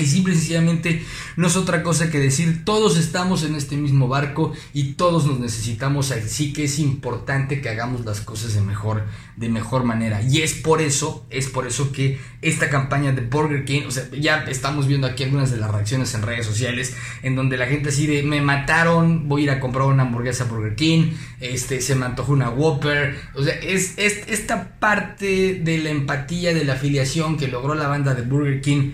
y 0.00 0.06
simple 0.06 0.34
y 0.34 0.36
sencillamente 0.36 1.04
no 1.36 1.46
es 1.46 1.56
otra 1.56 1.82
cosa 1.82 2.10
que 2.10 2.18
decir, 2.18 2.64
todos 2.64 2.98
estamos 2.98 3.44
en 3.44 3.54
este 3.54 3.76
mismo 3.76 4.08
barco 4.08 4.52
y 4.72 4.94
todos 4.94 5.26
nos 5.26 5.38
necesitamos, 5.38 6.10
así 6.10 6.52
que 6.52 6.64
es 6.64 6.78
importante 6.78 7.60
que 7.60 7.68
hagamos 7.68 8.04
las 8.04 8.20
cosas 8.20 8.54
de 8.54 8.60
mejor, 8.60 9.04
de 9.36 9.48
mejor 9.48 9.84
manera. 9.84 10.22
Y 10.22 10.42
es 10.42 10.54
por 10.54 10.80
eso, 10.80 11.26
es 11.30 11.48
por 11.48 11.66
eso 11.66 11.92
que 11.92 12.18
esta 12.42 12.70
campaña 12.70 13.12
de 13.12 13.22
Burger 13.22 13.64
King, 13.64 13.82
o 13.86 13.90
sea, 13.90 14.08
ya 14.10 14.44
estamos 14.44 14.86
viendo 14.86 15.06
aquí 15.06 15.24
algunas 15.24 15.50
de 15.50 15.58
las 15.58 15.70
reacciones 15.70 16.12
en 16.14 16.22
redes 16.22 16.46
sociales, 16.46 16.96
en 17.22 17.36
donde 17.36 17.56
la 17.56 17.66
gente 17.66 17.90
así 17.90 18.06
de, 18.06 18.22
me 18.22 18.40
mataron, 18.40 19.28
voy 19.28 19.42
a 19.42 19.44
ir 19.44 19.50
a 19.50 19.60
comprar 19.60 19.86
una 19.86 20.02
hamburguesa 20.02 20.44
Burger 20.44 20.74
King, 20.74 21.12
este, 21.40 21.80
se 21.80 21.94
me 21.94 22.06
antojó 22.06 22.32
una 22.32 22.50
Whopper, 22.50 23.16
o 23.34 23.42
sea, 23.42 23.54
es, 23.54 23.94
es 23.96 24.24
esta 24.26 24.78
parte 24.78 25.60
de 25.62 25.78
la 25.78 25.90
empatía, 25.90 26.52
de 26.52 26.64
la 26.64 26.74
afiliación 26.74 27.36
que 27.36 27.48
logró 27.48 27.74
la 27.74 27.86
banda 27.86 28.14
de 28.14 28.22
Burger 28.22 28.60
King 28.60 28.92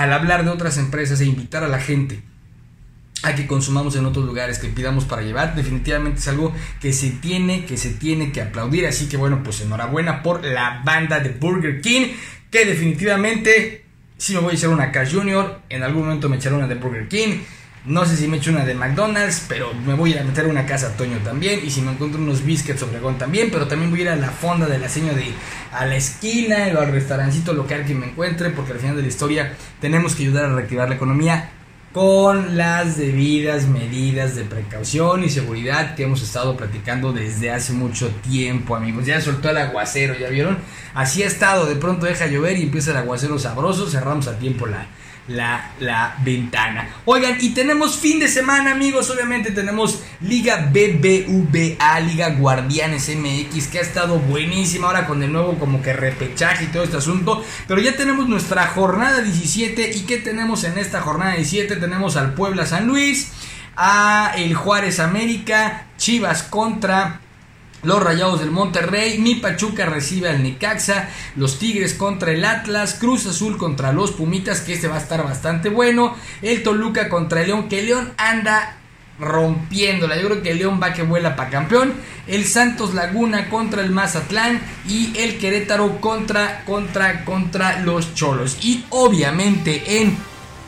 al 0.00 0.14
hablar 0.14 0.44
de 0.44 0.50
otras 0.50 0.78
empresas 0.78 1.20
e 1.20 1.26
invitar 1.26 1.62
a 1.62 1.68
la 1.68 1.78
gente 1.78 2.22
a 3.22 3.34
que 3.34 3.46
consumamos 3.46 3.96
en 3.96 4.06
otros 4.06 4.24
lugares, 4.24 4.58
que 4.58 4.68
pidamos 4.68 5.04
para 5.04 5.20
llevar, 5.20 5.54
definitivamente 5.54 6.20
es 6.20 6.28
algo 6.28 6.54
que 6.80 6.94
se 6.94 7.10
tiene, 7.10 7.66
que 7.66 7.76
se 7.76 7.90
tiene 7.90 8.32
que 8.32 8.40
aplaudir. 8.40 8.86
Así 8.86 9.10
que 9.10 9.18
bueno, 9.18 9.42
pues 9.44 9.60
enhorabuena 9.60 10.22
por 10.22 10.42
la 10.42 10.80
banda 10.86 11.20
de 11.20 11.28
Burger 11.28 11.82
King, 11.82 12.12
que 12.50 12.64
definitivamente 12.64 13.84
si 14.16 14.32
me 14.32 14.40
voy 14.40 14.52
a 14.52 14.54
echar 14.54 14.70
una 14.70 14.90
Cash 14.90 15.12
Junior, 15.12 15.60
en 15.68 15.82
algún 15.82 16.04
momento 16.04 16.30
me 16.30 16.36
echaré 16.36 16.54
una 16.54 16.66
de 16.66 16.76
Burger 16.76 17.06
King. 17.06 17.40
No 17.86 18.04
sé 18.04 18.16
si 18.16 18.28
me 18.28 18.36
echo 18.36 18.50
una 18.50 18.66
de 18.66 18.74
McDonald's, 18.74 19.46
pero 19.48 19.72
me 19.72 19.94
voy 19.94 20.12
a 20.12 20.16
ir 20.16 20.20
a 20.20 20.24
meter 20.24 20.46
una 20.46 20.66
casa 20.66 20.96
Toño 20.96 21.16
también. 21.24 21.60
Y 21.64 21.70
si 21.70 21.80
me 21.80 21.92
encuentro 21.92 22.20
unos 22.20 22.44
biscuits 22.44 22.82
Obregón 22.82 23.16
también. 23.16 23.50
Pero 23.50 23.66
también 23.66 23.90
voy 23.90 24.00
a 24.00 24.02
ir 24.02 24.08
a 24.10 24.16
la 24.16 24.30
fonda 24.30 24.66
de 24.66 24.78
la 24.78 24.88
seño 24.88 25.14
de 25.14 25.32
a 25.72 25.86
la 25.86 25.96
esquina 25.96 26.68
o 26.76 26.80
al 26.80 26.92
restaurancito 26.92 27.54
local 27.54 27.86
que 27.86 27.94
me 27.94 28.06
encuentre. 28.06 28.50
Porque 28.50 28.72
al 28.72 28.78
final 28.78 28.96
de 28.96 29.02
la 29.02 29.08
historia 29.08 29.54
tenemos 29.80 30.14
que 30.14 30.24
ayudar 30.24 30.44
a 30.46 30.54
reactivar 30.54 30.88
la 30.90 30.96
economía 30.96 31.50
con 31.92 32.56
las 32.56 32.96
debidas 32.96 33.66
medidas 33.66 34.36
de 34.36 34.44
precaución 34.44 35.24
y 35.24 35.28
seguridad 35.28 35.96
que 35.96 36.04
hemos 36.04 36.22
estado 36.22 36.56
platicando 36.56 37.12
desde 37.12 37.50
hace 37.50 37.72
mucho 37.72 38.08
tiempo, 38.22 38.76
amigos. 38.76 39.06
Ya 39.06 39.20
soltó 39.20 39.50
el 39.50 39.56
aguacero, 39.56 40.14
¿ya 40.16 40.28
vieron? 40.28 40.58
Así 40.94 41.24
ha 41.24 41.26
estado, 41.26 41.66
de 41.66 41.74
pronto 41.76 42.06
deja 42.06 42.26
llover 42.26 42.58
y 42.58 42.64
empieza 42.64 42.92
el 42.92 42.98
aguacero 42.98 43.38
sabroso, 43.40 43.88
cerramos 43.88 44.28
a 44.28 44.38
tiempo 44.38 44.66
la, 44.66 44.86
la, 45.30 45.70
la 45.78 46.16
ventana. 46.24 46.88
Oigan, 47.04 47.36
y 47.40 47.50
tenemos 47.50 47.96
fin 47.96 48.18
de 48.18 48.28
semana, 48.28 48.72
amigos. 48.72 49.10
Obviamente 49.10 49.52
tenemos 49.52 50.02
Liga 50.20 50.68
BBVA, 50.72 52.00
Liga 52.00 52.30
Guardianes 52.30 53.08
MX, 53.08 53.68
que 53.68 53.78
ha 53.78 53.82
estado 53.82 54.18
buenísima 54.18 54.88
ahora 54.88 55.06
con 55.06 55.22
el 55.22 55.32
nuevo 55.32 55.56
como 55.58 55.82
que 55.82 55.92
repechaje 55.92 56.64
y 56.64 56.68
todo 56.68 56.82
este 56.82 56.96
asunto. 56.96 57.44
Pero 57.68 57.80
ya 57.80 57.96
tenemos 57.96 58.28
nuestra 58.28 58.66
jornada 58.68 59.22
17. 59.22 59.92
¿Y 59.94 60.00
qué 60.00 60.18
tenemos 60.18 60.64
en 60.64 60.78
esta 60.78 61.00
jornada 61.00 61.34
17? 61.34 61.76
Tenemos 61.76 62.16
al 62.16 62.34
Puebla 62.34 62.66
San 62.66 62.88
Luis, 62.88 63.30
a 63.76 64.32
el 64.36 64.54
Juárez 64.54 64.98
América, 64.98 65.86
Chivas 65.96 66.42
contra 66.42 67.20
los 67.82 68.02
Rayados 68.02 68.40
del 68.40 68.50
Monterrey, 68.50 69.18
mi 69.18 69.36
Pachuca 69.36 69.86
recibe 69.86 70.28
al 70.28 70.42
Necaxa, 70.42 71.08
los 71.36 71.58
Tigres 71.58 71.94
contra 71.94 72.32
el 72.32 72.44
Atlas, 72.44 72.94
Cruz 72.94 73.26
Azul 73.26 73.56
contra 73.56 73.92
los 73.92 74.12
Pumitas, 74.12 74.60
que 74.60 74.74
este 74.74 74.88
va 74.88 74.96
a 74.96 75.00
estar 75.00 75.24
bastante 75.24 75.68
bueno, 75.68 76.14
el 76.42 76.62
Toluca 76.62 77.08
contra 77.08 77.40
el 77.40 77.48
León, 77.48 77.68
que 77.68 77.82
León 77.82 78.12
anda 78.16 78.76
rompiéndola, 79.18 80.16
yo 80.16 80.28
creo 80.28 80.42
que 80.42 80.54
León 80.54 80.80
va 80.82 80.92
que 80.92 81.02
vuela 81.02 81.36
para 81.36 81.50
campeón, 81.50 81.92
el 82.26 82.46
Santos 82.46 82.94
Laguna 82.94 83.50
contra 83.50 83.82
el 83.82 83.90
Mazatlán 83.90 84.60
y 84.88 85.12
el 85.18 85.38
Querétaro 85.38 86.00
contra, 86.00 86.64
contra, 86.64 87.24
contra 87.24 87.80
los 87.80 88.14
Cholos. 88.14 88.58
Y 88.62 88.84
obviamente 88.90 90.00
en 90.00 90.16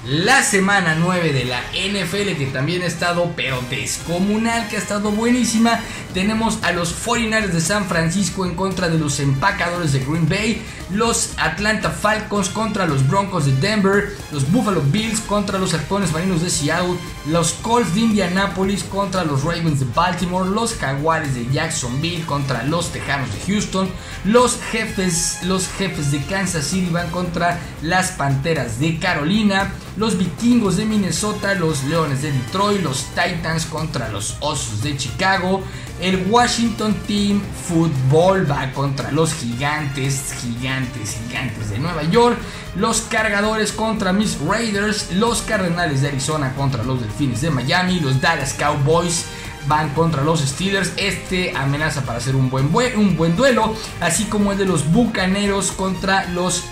la 0.05 0.43
semana 0.43 0.97
9 0.99 1.33
de 1.33 1.45
la 1.45 1.61
NFL 1.61 2.37
que 2.37 2.51
también 2.53 2.83
ha 2.83 2.87
estado 2.87 3.33
pero 3.37 3.63
descomunal, 3.71 4.69
que 4.69 4.77
ha 4.77 4.81
estado 4.81 5.13
buenísima. 5.13 5.81
Tenemos 6.13 6.59
a 6.63 6.73
los 6.73 6.95
49ers 7.07 7.53
de 7.53 7.61
San 7.61 7.87
Francisco 7.87 8.45
en 8.45 8.55
contra 8.55 8.89
de 8.89 8.99
los 8.99 9.21
empacadores 9.21 9.93
de 9.93 10.01
Green 10.01 10.29
Bay, 10.29 10.63
los 10.93 11.31
Atlanta 11.39 11.91
Falcons 11.91 12.49
contra 12.49 12.87
los 12.87 13.07
Broncos 13.09 13.47
de 13.47 13.53
Denver, 13.57 14.17
los 14.31 14.51
Buffalo 14.51 14.83
Bills 14.83 15.21
contra 15.21 15.59
los 15.59 15.73
Halcones 15.75 16.13
Marinos 16.13 16.43
de 16.43 16.51
Seattle, 16.51 16.97
los 17.27 17.53
Colts 17.55 17.95
de 17.95 18.01
Indianapolis 18.01 18.85
contra 18.85 19.25
los 19.25 19.43
Ravens 19.43 19.81
de 19.81 19.87
Baltimore, 19.95 20.49
los 20.49 20.75
Jaguares 20.75 21.35
de 21.35 21.47
Jacksonville 21.51 22.25
contra 22.27 22.65
los 22.65 22.91
Tejanos 22.93 23.29
de 23.33 23.41
Houston, 23.53 23.89
los 24.25 24.61
jefes, 24.71 25.39
los 25.45 25.69
jefes 25.69 26.11
de 26.11 26.23
Kansas 26.25 26.67
City 26.67 26.91
van 26.91 27.11
contra 27.11 27.59
las 27.83 28.13
Panteras 28.13 28.79
de 28.79 28.99
Carolina, 28.99 29.73
los 29.97 30.19
Vikingos 30.19 30.77
de 30.77 30.85
Minnesota, 30.85 31.55
los 31.55 31.85
Leones 31.85 32.23
de 32.23 32.33
Detroit, 32.33 32.83
los 32.83 33.07
Titans 33.15 33.67
contra 33.67 34.09
los 34.09 34.37
Osos 34.41 34.83
de 34.83 34.97
Chicago, 34.97 35.63
el 36.03 36.27
Washington 36.29 36.95
Team 37.07 37.41
Football 37.69 38.51
va 38.51 38.73
contra 38.73 39.13
los 39.13 39.33
Gigantes, 39.35 40.35
Gigantes, 40.41 41.17
Gigantes 41.29 41.71
de 41.71 41.79
Nueva 41.79 42.03
York, 42.03 42.37
los 42.75 43.03
Cargadores 43.03 43.71
contra 43.71 44.13
mis 44.13 44.39
Raiders, 44.41 45.13
los 45.13 45.43
Cardenales 45.43 46.03
de 46.03 46.09
Arizona 46.09 46.55
contra 46.55 46.83
los 46.83 47.01
Delfines 47.01 47.41
de 47.41 47.51
Miami, 47.51 48.01
los 48.01 48.21
Dallas 48.21 48.53
Cowboys 48.55 49.27
van 49.69 49.91
contra 49.91 50.25
los 50.25 50.41
Steelers. 50.41 50.93
Este 50.97 51.57
amenaza 51.57 52.03
para 52.03 52.19
hacer 52.19 52.35
un 52.35 52.51
buen, 52.51 52.71
un 52.97 53.17
buen 53.17 53.37
duelo, 53.37 53.77
así 54.01 54.25
como 54.25 54.51
el 54.51 54.59
de 54.59 54.67
los 54.67 54.91
Bucaneros 54.91 55.71
contra 55.71 56.29
los 56.31 56.65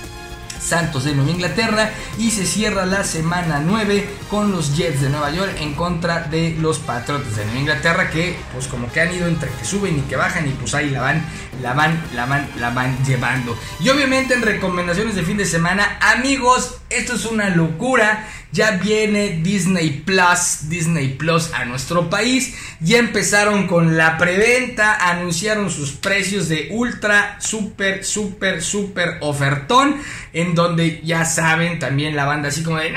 Santos 0.61 1.05
de 1.05 1.15
Nueva 1.15 1.31
Inglaterra 1.31 1.91
y 2.19 2.31
se 2.31 2.47
cierra 2.47 2.87
la 2.87 3.05
semana 3.05 3.61
9 3.65 4.09
con 4.29 4.53
los 4.53 4.77
Jets 4.77 5.01
de 5.01 5.09
Nueva 5.09 5.31
York 5.31 5.57
en 5.59 5.75
contra 5.75 6.25
de 6.25 6.57
los 6.61 6.79
Patriotas 6.79 7.37
de 7.37 7.45
Nueva 7.45 7.61
Inglaterra 7.61 8.11
que 8.11 8.37
pues 8.53 8.67
como 8.67 8.91
que 8.93 9.01
han 9.01 9.15
ido 9.15 9.27
entre 9.27 9.51
que 9.51 9.65
suben 9.65 9.99
y 9.99 10.03
que 10.03 10.17
bajan 10.17 10.49
y 10.49 10.53
pues 10.53 10.75
ahí 10.75 10.91
la 10.91 11.01
van, 11.01 11.25
la 11.63 11.73
van, 11.73 12.03
la 12.15 12.27
van, 12.27 12.49
la 12.59 12.71
van 12.71 13.05
llevando. 13.05 13.57
Y 13.81 13.89
obviamente 13.89 14.35
en 14.35 14.43
recomendaciones 14.43 15.15
de 15.15 15.23
fin 15.23 15.37
de 15.37 15.47
semana, 15.47 15.99
amigos, 16.01 16.80
esto 16.91 17.15
es 17.15 17.25
una 17.25 17.49
locura. 17.51 18.29
Ya 18.53 18.73
viene 18.73 19.41
Disney 19.43 20.03
Plus, 20.05 20.69
Disney 20.69 21.09
Plus 21.09 21.53
a 21.55 21.65
nuestro 21.65 22.11
país. 22.11 22.55
Ya 22.81 22.99
empezaron 22.99 23.69
con 23.69 23.97
la 23.97 24.19
preventa, 24.19 25.09
anunciaron 25.09 25.71
sus 25.71 25.93
precios 25.93 26.49
de 26.49 26.69
ultra, 26.73 27.41
super, 27.41 28.05
super, 28.05 28.63
super 28.63 29.19
ofertón. 29.21 30.03
En 30.33 30.55
donde 30.55 31.01
ya 31.05 31.25
saben 31.25 31.79
también 31.79 32.17
la 32.17 32.25
banda 32.25 32.49
así 32.49 32.63
como 32.63 32.79
de... 32.79 32.93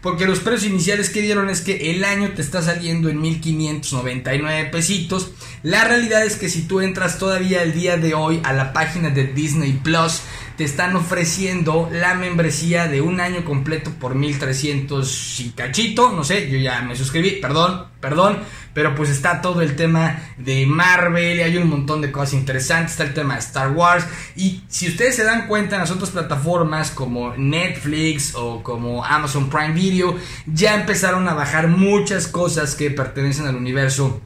Porque 0.00 0.26
los 0.26 0.38
precios 0.38 0.70
iniciales 0.70 1.10
que 1.10 1.20
dieron 1.20 1.50
es 1.50 1.60
que 1.60 1.90
el 1.90 2.04
año 2.04 2.30
te 2.30 2.40
está 2.40 2.62
saliendo 2.62 3.08
en 3.08 3.20
1599 3.20 4.70
pesitos. 4.70 5.32
La 5.62 5.84
realidad 5.84 6.24
es 6.24 6.36
que 6.36 6.48
si 6.48 6.62
tú 6.62 6.80
entras 6.80 7.18
todavía 7.18 7.62
el 7.62 7.72
día 7.72 7.96
de 7.96 8.14
hoy 8.14 8.40
a 8.44 8.52
la 8.52 8.72
página 8.72 9.10
de 9.10 9.24
Disney 9.24 9.72
Plus, 9.72 10.22
te 10.56 10.64
están 10.64 10.94
ofreciendo 10.96 11.88
la 11.92 12.14
membresía 12.14 12.88
de 12.88 13.00
un 13.00 13.20
año 13.20 13.44
completo 13.44 13.92
por 13.98 14.14
1300 14.14 15.40
y 15.40 15.50
cachito. 15.50 16.12
No 16.12 16.24
sé, 16.24 16.50
yo 16.50 16.58
ya 16.58 16.82
me 16.82 16.96
suscribí, 16.96 17.32
perdón, 17.40 17.86
perdón. 18.00 18.38
Pero 18.74 18.94
pues 18.94 19.10
está 19.10 19.40
todo 19.40 19.62
el 19.62 19.74
tema 19.74 20.20
de 20.36 20.64
Marvel, 20.66 21.38
y 21.38 21.42
hay 21.42 21.56
un 21.56 21.68
montón 21.68 22.00
de 22.00 22.12
cosas 22.12 22.34
interesantes, 22.34 22.92
está 22.92 23.04
el 23.04 23.14
tema 23.14 23.34
de 23.34 23.40
Star 23.40 23.72
Wars. 23.72 24.04
Y 24.36 24.62
si 24.68 24.88
ustedes 24.88 25.16
se 25.16 25.24
dan 25.24 25.48
cuenta 25.48 25.74
en 25.74 25.80
las 25.80 25.90
otras 25.90 26.10
plataformas 26.10 26.92
como 26.92 27.34
Netflix 27.36 28.34
o 28.36 28.62
como 28.62 29.04
Amazon 29.04 29.50
Prime 29.50 29.74
Video, 29.74 30.16
ya 30.46 30.74
empezaron 30.76 31.28
a 31.28 31.34
bajar 31.34 31.66
muchas 31.66 32.28
cosas 32.28 32.76
que 32.76 32.90
pertenecen 32.90 33.46
al 33.46 33.56
universo 33.56 34.20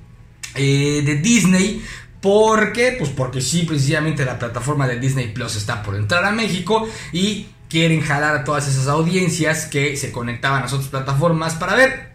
eh, 0.55 1.03
de 1.05 1.17
Disney 1.17 1.83
¿Por 2.23 2.73
qué? 2.73 2.95
Pues 2.97 3.11
porque 3.11 3.41
sí, 3.41 3.65
precisamente 3.65 4.25
la 4.25 4.39
plataforma 4.39 4.87
de 4.87 5.01
Disney 5.01 5.33
Plus 5.33 5.57
está 5.57 5.83
por 5.83 5.97
entrar 5.97 6.25
a 6.25 6.31
México 6.31 6.89
y 7.13 7.49
quieren 7.69 8.01
jalar 8.01 8.37
a 8.37 8.45
todas 8.45 8.69
esas 8.69 8.87
audiencias 8.87 9.67
que 9.67 9.97
se 9.97 10.13
conectaban 10.13 10.63
a 10.63 10.67
otras 10.67 10.87
plataformas 10.87 11.55
para 11.55 11.75
ver. 11.75 12.13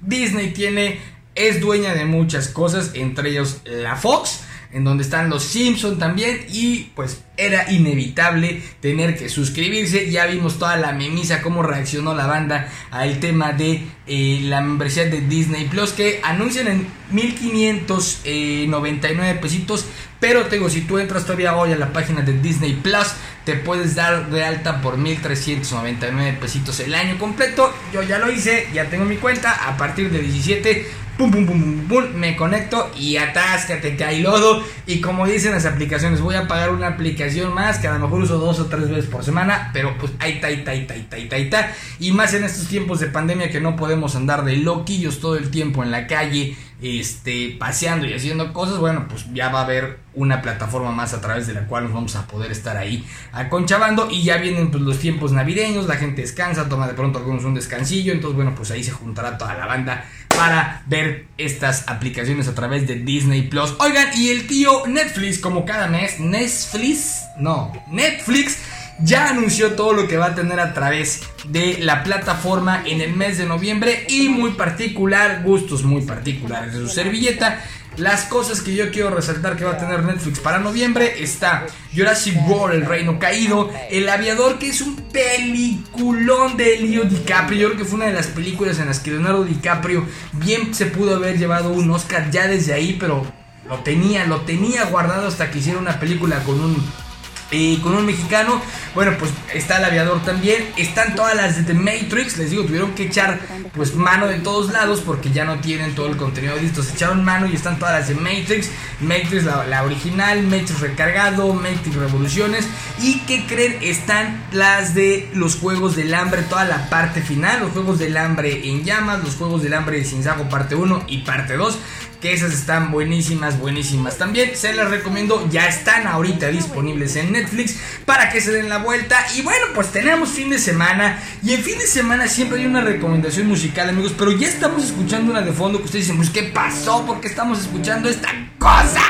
Disney 0.00 0.52
tiene, 0.52 0.98
es 1.36 1.60
dueña 1.60 1.94
de 1.94 2.04
muchas 2.06 2.48
cosas, 2.48 2.90
entre 2.94 3.30
ellos 3.30 3.60
la 3.64 3.94
Fox 3.94 4.40
en 4.76 4.84
donde 4.84 5.02
están 5.04 5.30
los 5.30 5.42
Simpson 5.42 5.98
también 5.98 6.44
y 6.52 6.90
pues 6.94 7.22
era 7.38 7.72
inevitable 7.72 8.60
tener 8.80 9.16
que 9.16 9.30
suscribirse. 9.30 10.10
Ya 10.10 10.26
vimos 10.26 10.58
toda 10.58 10.76
la 10.76 10.92
memisa, 10.92 11.40
cómo 11.40 11.62
reaccionó 11.62 12.14
la 12.14 12.26
banda 12.26 12.68
al 12.90 13.18
tema 13.18 13.54
de 13.54 13.86
eh, 14.06 14.40
la 14.42 14.60
membresía 14.60 15.06
de 15.06 15.22
Disney 15.22 15.64
Plus 15.64 15.92
que 15.92 16.20
anuncian 16.22 16.68
en 16.68 16.86
1599 17.10 19.40
pesitos. 19.40 19.86
Pero 20.20 20.46
tengo, 20.46 20.70
si 20.70 20.82
tú 20.82 20.98
entras 20.98 21.24
todavía 21.24 21.56
hoy 21.56 21.72
a 21.72 21.76
la 21.76 21.92
página 21.92 22.22
de 22.22 22.32
Disney 22.32 22.74
Plus, 22.74 23.08
te 23.44 23.54
puedes 23.54 23.94
dar 23.94 24.30
de 24.30 24.44
alta 24.44 24.80
por 24.80 24.96
1399 24.96 26.38
pesitos 26.40 26.80
el 26.80 26.94
año 26.94 27.18
completo. 27.18 27.72
Yo 27.92 28.02
ya 28.02 28.18
lo 28.18 28.30
hice, 28.30 28.68
ya 28.72 28.88
tengo 28.88 29.04
mi 29.04 29.16
cuenta. 29.16 29.68
A 29.68 29.76
partir 29.76 30.10
de 30.10 30.20
17 30.20 30.86
pum, 31.16 31.30
pum, 31.30 31.46
pum, 31.46 31.60
pum, 31.60 31.88
pum, 31.88 32.04
me 32.14 32.36
conecto 32.36 32.90
y 32.96 33.16
atáscate, 33.16 33.96
cae 33.96 34.20
lodo. 34.20 34.62
Y 34.86 35.00
como 35.00 35.26
dicen 35.26 35.52
las 35.52 35.64
aplicaciones, 35.64 36.20
voy 36.20 36.34
a 36.34 36.46
pagar 36.46 36.70
una 36.70 36.88
aplicación 36.88 37.54
más 37.54 37.78
que 37.78 37.88
a 37.88 37.94
lo 37.94 38.00
mejor 38.00 38.22
uso 38.22 38.38
dos 38.38 38.60
o 38.60 38.66
tres 38.66 38.88
veces 38.88 39.06
por 39.06 39.24
semana, 39.24 39.70
pero 39.72 39.96
pues 39.98 40.12
ahí 40.18 40.32
está, 40.32 40.48
ahí 40.48 40.54
está, 40.54 40.72
ahí 40.72 40.80
está, 40.80 40.94
ahí 40.94 41.00
está, 41.00 41.16
ahí 41.16 41.22
está, 41.22 41.36
ahí 41.36 41.42
está. 41.42 41.72
Y 41.98 42.12
más 42.12 42.34
en 42.34 42.44
estos 42.44 42.68
tiempos 42.68 43.00
de 43.00 43.06
pandemia 43.06 43.50
que 43.50 43.60
no 43.60 43.76
podemos 43.76 44.14
andar 44.14 44.44
de 44.44 44.56
loquillos 44.56 45.20
todo 45.20 45.36
el 45.36 45.50
tiempo 45.50 45.82
en 45.82 45.90
la 45.90 46.06
calle, 46.06 46.56
este, 46.80 47.56
paseando 47.58 48.06
y 48.06 48.12
haciendo 48.12 48.52
cosas, 48.52 48.78
bueno, 48.78 49.06
pues 49.08 49.26
ya 49.32 49.48
va 49.48 49.60
a 49.60 49.64
haber 49.64 49.98
una 50.14 50.42
plataforma 50.42 50.92
más 50.92 51.14
a 51.14 51.20
través 51.20 51.46
de 51.46 51.54
la 51.54 51.66
cual 51.66 51.84
nos 51.84 51.92
vamos 51.92 52.16
a 52.16 52.26
poder 52.26 52.50
estar 52.50 52.76
ahí 52.76 53.06
aconchabando 53.32 54.10
y 54.10 54.22
ya 54.22 54.36
vienen 54.38 54.70
pues, 54.70 54.82
los 54.82 54.98
tiempos 54.98 55.32
navideños, 55.32 55.86
la 55.86 55.96
gente 55.96 56.22
descansa, 56.22 56.68
toma 56.68 56.86
de 56.86 56.94
pronto 56.94 57.18
algunos 57.18 57.44
un 57.44 57.54
descansillo, 57.54 58.12
entonces 58.12 58.36
bueno, 58.36 58.54
pues 58.54 58.70
ahí 58.70 58.84
se 58.84 58.92
juntará 58.92 59.38
toda 59.38 59.54
la 59.54 59.66
banda 59.66 60.04
para 60.28 60.82
ver 60.86 61.26
estas 61.38 61.88
aplicaciones 61.88 62.46
a 62.48 62.54
través 62.54 62.86
de 62.86 62.96
Disney 62.96 63.42
Plus. 63.42 63.74
Oigan, 63.78 64.08
y 64.14 64.28
el 64.28 64.46
tío 64.46 64.86
Netflix, 64.86 65.38
como 65.38 65.64
cada 65.64 65.86
mes, 65.86 66.20
Netflix, 66.20 67.24
no, 67.38 67.72
Netflix 67.90 68.58
ya 69.00 69.28
anunció 69.28 69.72
todo 69.72 69.92
lo 69.92 70.08
que 70.08 70.16
va 70.16 70.26
a 70.26 70.34
tener 70.34 70.60
a 70.60 70.72
través 70.72 71.22
de 71.48 71.78
la 71.80 72.02
plataforma 72.02 72.82
en 72.86 73.00
el 73.00 73.14
mes 73.14 73.38
de 73.38 73.46
noviembre 73.46 74.06
y 74.08 74.28
muy 74.28 74.52
particular, 74.52 75.42
gustos 75.44 75.82
muy 75.82 76.02
particulares 76.02 76.72
de 76.72 76.80
su 76.80 76.88
servilleta. 76.88 77.62
Las 77.96 78.24
cosas 78.24 78.60
que 78.60 78.74
yo 78.74 78.90
quiero 78.90 79.08
resaltar 79.08 79.56
que 79.56 79.64
va 79.64 79.72
a 79.72 79.78
tener 79.78 80.02
Netflix 80.04 80.38
para 80.40 80.58
noviembre 80.58 81.22
está 81.22 81.66
Jurassic 81.94 82.36
World, 82.46 82.74
El 82.74 82.86
Reino 82.86 83.18
Caído, 83.18 83.70
El 83.90 84.06
Aviador, 84.10 84.58
que 84.58 84.68
es 84.68 84.82
un 84.82 84.96
peliculón 84.96 86.58
de 86.58 86.78
Leo 86.78 87.04
DiCaprio. 87.04 87.58
Yo 87.58 87.66
creo 87.68 87.78
que 87.78 87.84
fue 87.86 87.96
una 87.96 88.06
de 88.06 88.12
las 88.12 88.26
películas 88.26 88.78
en 88.80 88.86
las 88.86 89.00
que 89.00 89.12
Leonardo 89.12 89.44
DiCaprio 89.44 90.04
bien 90.32 90.74
se 90.74 90.86
pudo 90.86 91.16
haber 91.16 91.38
llevado 91.38 91.70
un 91.70 91.90
Oscar 91.90 92.30
ya 92.30 92.46
desde 92.46 92.74
ahí, 92.74 92.98
pero 93.00 93.24
lo 93.66 93.78
tenía, 93.78 94.26
lo 94.26 94.42
tenía 94.42 94.84
guardado 94.84 95.26
hasta 95.26 95.50
que 95.50 95.60
hiciera 95.60 95.78
una 95.78 95.98
película 95.98 96.40
con 96.44 96.60
un 96.60 97.05
y 97.50 97.76
con 97.78 97.94
un 97.94 98.04
mexicano, 98.04 98.60
bueno, 98.94 99.12
pues 99.18 99.30
está 99.54 99.78
el 99.78 99.84
aviador 99.84 100.22
también. 100.24 100.68
Están 100.76 101.14
todas 101.14 101.36
las 101.36 101.56
de 101.56 101.62
The 101.62 101.74
Matrix. 101.74 102.38
Les 102.38 102.50
digo, 102.50 102.64
tuvieron 102.64 102.94
que 102.94 103.04
echar 103.04 103.38
pues 103.74 103.94
mano 103.94 104.26
de 104.26 104.38
todos 104.40 104.72
lados 104.72 105.00
porque 105.04 105.30
ya 105.30 105.44
no 105.44 105.60
tienen 105.60 105.94
todo 105.94 106.06
el 106.08 106.16
contenido 106.16 106.56
listo. 106.56 106.82
Se 106.82 106.94
echaron 106.94 107.24
mano 107.24 107.46
y 107.46 107.54
están 107.54 107.78
todas 107.78 108.00
las 108.00 108.08
de 108.08 108.16
Matrix. 108.16 108.70
Matrix 109.00 109.44
la, 109.44 109.82
original, 109.84 110.42
Matrix 110.42 110.80
recargado, 110.80 111.54
Matrix 111.54 111.94
Revoluciones. 111.94 112.66
Y 113.00 113.20
que 113.20 113.46
creen, 113.46 113.78
están 113.80 114.44
las 114.50 114.94
de 114.94 115.30
los 115.32 115.56
Juegos 115.56 115.94
del 115.94 116.12
Hambre, 116.14 116.42
toda 116.42 116.64
la 116.64 116.90
parte 116.90 117.22
final. 117.22 117.60
Los 117.60 117.72
Juegos 117.72 118.00
del 118.00 118.16
Hambre 118.16 118.68
en 118.68 118.82
llamas, 118.82 119.22
los 119.22 119.36
Juegos 119.36 119.62
del 119.62 119.74
Hambre 119.74 119.98
de 119.98 120.04
Sinsago 120.04 120.48
parte 120.48 120.74
1 120.74 121.04
y 121.06 121.18
parte 121.18 121.56
2 121.56 121.78
que 122.26 122.32
esas 122.34 122.52
están 122.52 122.90
buenísimas, 122.90 123.60
buenísimas 123.60 124.18
también. 124.18 124.56
Se 124.56 124.72
las 124.72 124.90
recomiendo, 124.90 125.48
ya 125.48 125.68
están 125.68 126.08
ahorita 126.08 126.48
disponibles 126.48 127.14
en 127.14 127.30
Netflix 127.30 127.76
para 128.04 128.30
que 128.30 128.40
se 128.40 128.50
den 128.50 128.68
la 128.68 128.78
vuelta. 128.78 129.16
Y 129.36 129.42
bueno, 129.42 129.66
pues 129.76 129.92
tenemos 129.92 130.30
fin 130.30 130.50
de 130.50 130.58
semana 130.58 131.22
y 131.44 131.52
en 131.52 131.62
fin 131.62 131.78
de 131.78 131.86
semana 131.86 132.26
siempre 132.26 132.58
hay 132.58 132.66
una 132.66 132.80
recomendación 132.80 133.46
musical, 133.46 133.90
amigos, 133.90 134.12
pero 134.18 134.32
ya 134.32 134.48
estamos 134.48 134.82
escuchando 134.82 135.30
una 135.30 135.42
de 135.42 135.52
fondo 135.52 135.78
que 135.78 135.84
ustedes 135.84 136.06
dicen, 136.06 136.16
pues 136.16 136.30
¿qué 136.30 136.42
pasó? 136.42 137.06
¿Por 137.06 137.20
qué 137.20 137.28
estamos 137.28 137.60
escuchando 137.60 138.08
esta 138.08 138.28
cosa? 138.58 139.02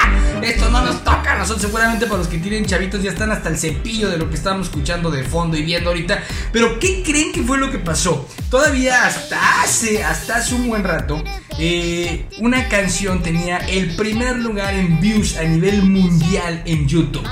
Esto 0.47 0.71
no 0.71 0.81
nos 0.81 1.03
toca 1.03 1.33
a 1.33 1.39
nosotros, 1.39 1.63
seguramente 1.63 2.07
para 2.07 2.19
los 2.19 2.29
que 2.29 2.39
tienen 2.39 2.65
chavitos 2.67 3.03
ya 3.03 3.11
están 3.11 3.33
hasta 3.33 3.49
el 3.49 3.59
cepillo 3.59 4.09
de 4.09 4.17
lo 4.17 4.29
que 4.29 4.37
estamos 4.37 4.69
escuchando 4.69 5.11
de 5.11 5.25
fondo 5.25 5.57
y 5.57 5.63
viendo 5.63 5.91
ahorita. 5.91 6.23
Pero 6.53 6.79
¿qué 6.79 7.03
creen 7.03 7.33
que 7.33 7.43
fue 7.43 7.59
lo 7.59 7.69
que 7.69 7.81
pasó? 7.81 8.29
Todavía 8.49 9.07
hasta 9.07 9.63
hace, 9.63 10.05
hasta 10.05 10.37
hace 10.37 10.55
un 10.55 10.69
buen 10.69 10.85
rato, 10.85 11.21
eh, 11.59 12.27
una 12.39 12.69
canción 12.69 13.25
tenía 13.25 13.57
el 13.57 13.97
primer 13.97 14.37
lugar 14.37 14.75
en 14.75 15.01
views 15.01 15.37
a 15.37 15.43
nivel 15.43 15.83
mundial 15.83 16.63
en 16.65 16.87
YouTube. 16.87 17.27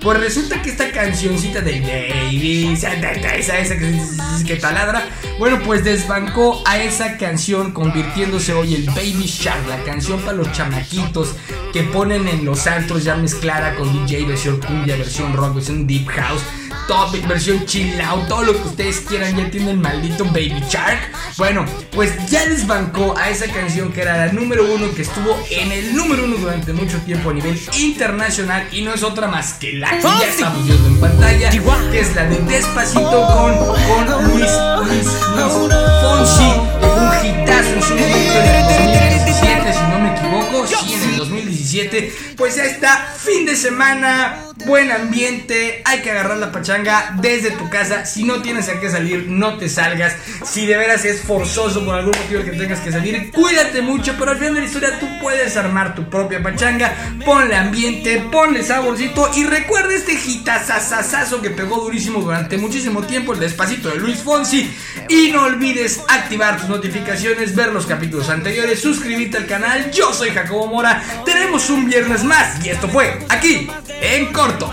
Pues 0.00 0.18
resulta 0.18 0.62
que 0.62 0.70
esta 0.70 0.90
cancioncita 0.92 1.60
de 1.60 1.80
Baby, 1.80 2.72
esa, 2.72 2.94
esa 2.94 3.76
que, 3.76 4.00
que 4.46 4.56
taladra, 4.56 5.06
bueno, 5.38 5.60
pues 5.64 5.84
desbancó 5.84 6.62
a 6.66 6.78
esa 6.78 7.18
canción 7.18 7.72
convirtiéndose 7.72 8.54
hoy 8.54 8.76
el 8.76 8.86
Baby 8.86 9.26
Shark, 9.26 9.66
la 9.68 9.82
canción 9.84 10.18
para 10.20 10.38
los 10.38 10.50
chamaquitos 10.52 11.34
que 11.74 11.82
ponen 11.82 12.28
en 12.28 12.46
los 12.46 12.66
antros 12.66 13.04
ya 13.04 13.14
mezclada 13.16 13.74
con 13.74 13.92
DJ, 13.92 14.24
versión 14.24 14.58
cumbia, 14.60 14.96
versión 14.96 15.34
rock, 15.34 15.56
versión 15.56 15.86
deep 15.86 16.08
house 16.08 16.42
topic, 16.86 17.26
versión 17.26 17.64
chill 17.66 18.00
out, 18.00 18.26
todo 18.28 18.42
lo 18.42 18.52
que 18.52 18.68
ustedes 18.68 19.00
quieran, 19.00 19.36
ya 19.36 19.50
tiene 19.50 19.72
el 19.72 19.78
maldito 19.78 20.24
Baby 20.26 20.62
Shark. 20.68 20.98
Bueno, 21.36 21.64
pues 21.92 22.12
ya 22.30 22.46
desbancó 22.46 23.16
a 23.16 23.30
esa 23.30 23.46
canción 23.46 23.92
que 23.92 24.02
era 24.02 24.26
la 24.26 24.32
número 24.32 24.64
uno, 24.72 24.92
que 24.94 25.02
estuvo 25.02 25.38
en 25.50 25.72
el 25.72 25.94
número 25.94 26.24
uno 26.24 26.36
durante 26.36 26.72
mucho 26.72 26.98
tiempo 26.98 27.30
a 27.30 27.32
nivel 27.32 27.58
internacional 27.78 28.68
y 28.72 28.82
no 28.82 28.92
es 28.92 29.02
otra 29.02 29.28
más 29.28 29.54
que 29.54 29.72
la 29.72 29.90
que 29.90 30.02
ya 30.02 30.26
estamos 30.28 30.64
viendo 30.66 30.88
en 30.88 31.00
pantalla, 31.00 31.50
que 31.50 32.00
es 32.00 32.14
la 32.14 32.24
de 32.24 32.38
Despacito 32.38 33.26
con, 33.26 33.56
con 33.56 34.24
Luis, 34.24 34.50
Luis, 34.84 35.06
Luis 35.34 35.74
Fonsi, 36.02 36.52
un 36.82 37.26
hitazo 37.26 37.70
en 37.70 37.82
su 37.82 37.94
momento 37.94 38.40
en 38.40 38.48
el 38.48 38.62
2017, 38.64 39.72
si 39.72 39.80
no 39.80 39.98
me 39.98 40.16
equivoco, 40.16 40.66
sí, 40.66 40.94
en 40.94 41.10
el 41.10 41.16
2017, 41.16 42.14
pues 42.36 42.56
ya 42.56 42.64
está, 42.64 43.14
fin 43.16 43.46
de 43.46 43.56
semana 43.56 44.49
buen 44.64 44.90
ambiente, 44.90 45.82
hay 45.84 46.00
que 46.00 46.10
agarrar 46.10 46.38
la 46.38 46.52
pachanga 46.52 47.16
desde 47.20 47.50
tu 47.52 47.68
casa. 47.68 48.04
Si 48.06 48.24
no 48.24 48.42
tienes 48.42 48.68
a 48.68 48.80
qué 48.80 48.90
salir, 48.90 49.26
no 49.28 49.56
te 49.58 49.68
salgas. 49.68 50.16
Si 50.44 50.66
de 50.66 50.76
veras 50.76 51.04
es 51.04 51.22
forzoso 51.22 51.84
por 51.84 51.94
algún 51.94 52.16
motivo 52.16 52.44
que 52.44 52.52
tengas 52.52 52.80
que 52.80 52.92
salir, 52.92 53.30
cuídate 53.30 53.82
mucho. 53.82 54.14
Pero 54.18 54.32
al 54.32 54.38
final 54.38 54.54
de 54.54 54.60
la 54.60 54.66
historia 54.66 54.98
tú 54.98 55.06
puedes 55.20 55.56
armar 55.56 55.94
tu 55.94 56.08
propia 56.08 56.42
pachanga. 56.42 56.94
Ponle 57.24 57.56
ambiente, 57.56 58.24
ponle 58.30 58.62
saborcito. 58.62 59.30
Y 59.34 59.44
recuerda 59.44 59.94
este 59.94 60.16
gitazazazazo 60.16 61.40
que 61.40 61.50
pegó 61.50 61.80
durísimo 61.80 62.20
durante 62.20 62.58
muchísimo 62.58 63.02
tiempo, 63.02 63.32
el 63.32 63.40
despacito 63.40 63.88
de 63.88 63.96
Luis 63.96 64.18
Fonsi. 64.22 64.70
Y 65.08 65.30
no 65.32 65.44
olvides 65.44 66.00
activar 66.08 66.58
tus 66.58 66.68
notificaciones, 66.68 67.54
ver 67.54 67.72
los 67.72 67.86
capítulos 67.86 68.28
anteriores, 68.28 68.80
suscribirte 68.80 69.36
al 69.36 69.46
canal. 69.46 69.90
Yo 69.90 70.12
soy 70.12 70.30
Jacobo 70.30 70.66
Mora. 70.66 71.02
Tenemos 71.24 71.70
un 71.70 71.88
viernes 71.88 72.24
más. 72.24 72.64
Y 72.64 72.70
esto 72.70 72.88
fue 72.88 73.18
aquí 73.28 73.68
en 74.00 74.32
Corto. 74.50 74.70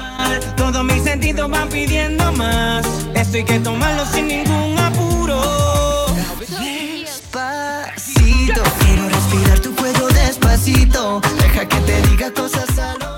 Todos 0.56 0.84
mis 0.84 1.04
sentidos 1.04 1.50
van 1.50 1.70
pidiendo 1.70 2.32
más. 2.34 2.86
Esto 3.14 3.38
hay 3.38 3.44
que 3.44 3.60
tomarlo 3.60 4.06
sin 4.06 4.28
ningún 4.28 4.78
apuro. 4.80 6.08
Despacito, 6.50 7.14
quiero 8.80 9.10
respirar 9.10 9.60
tu 9.60 9.76
cuello 9.76 10.08
despacito. 10.08 11.22
Deja 11.40 11.68
que 11.68 11.78
te 11.82 12.02
diga 12.10 12.32
cosas 12.32 12.80
al 12.80 13.17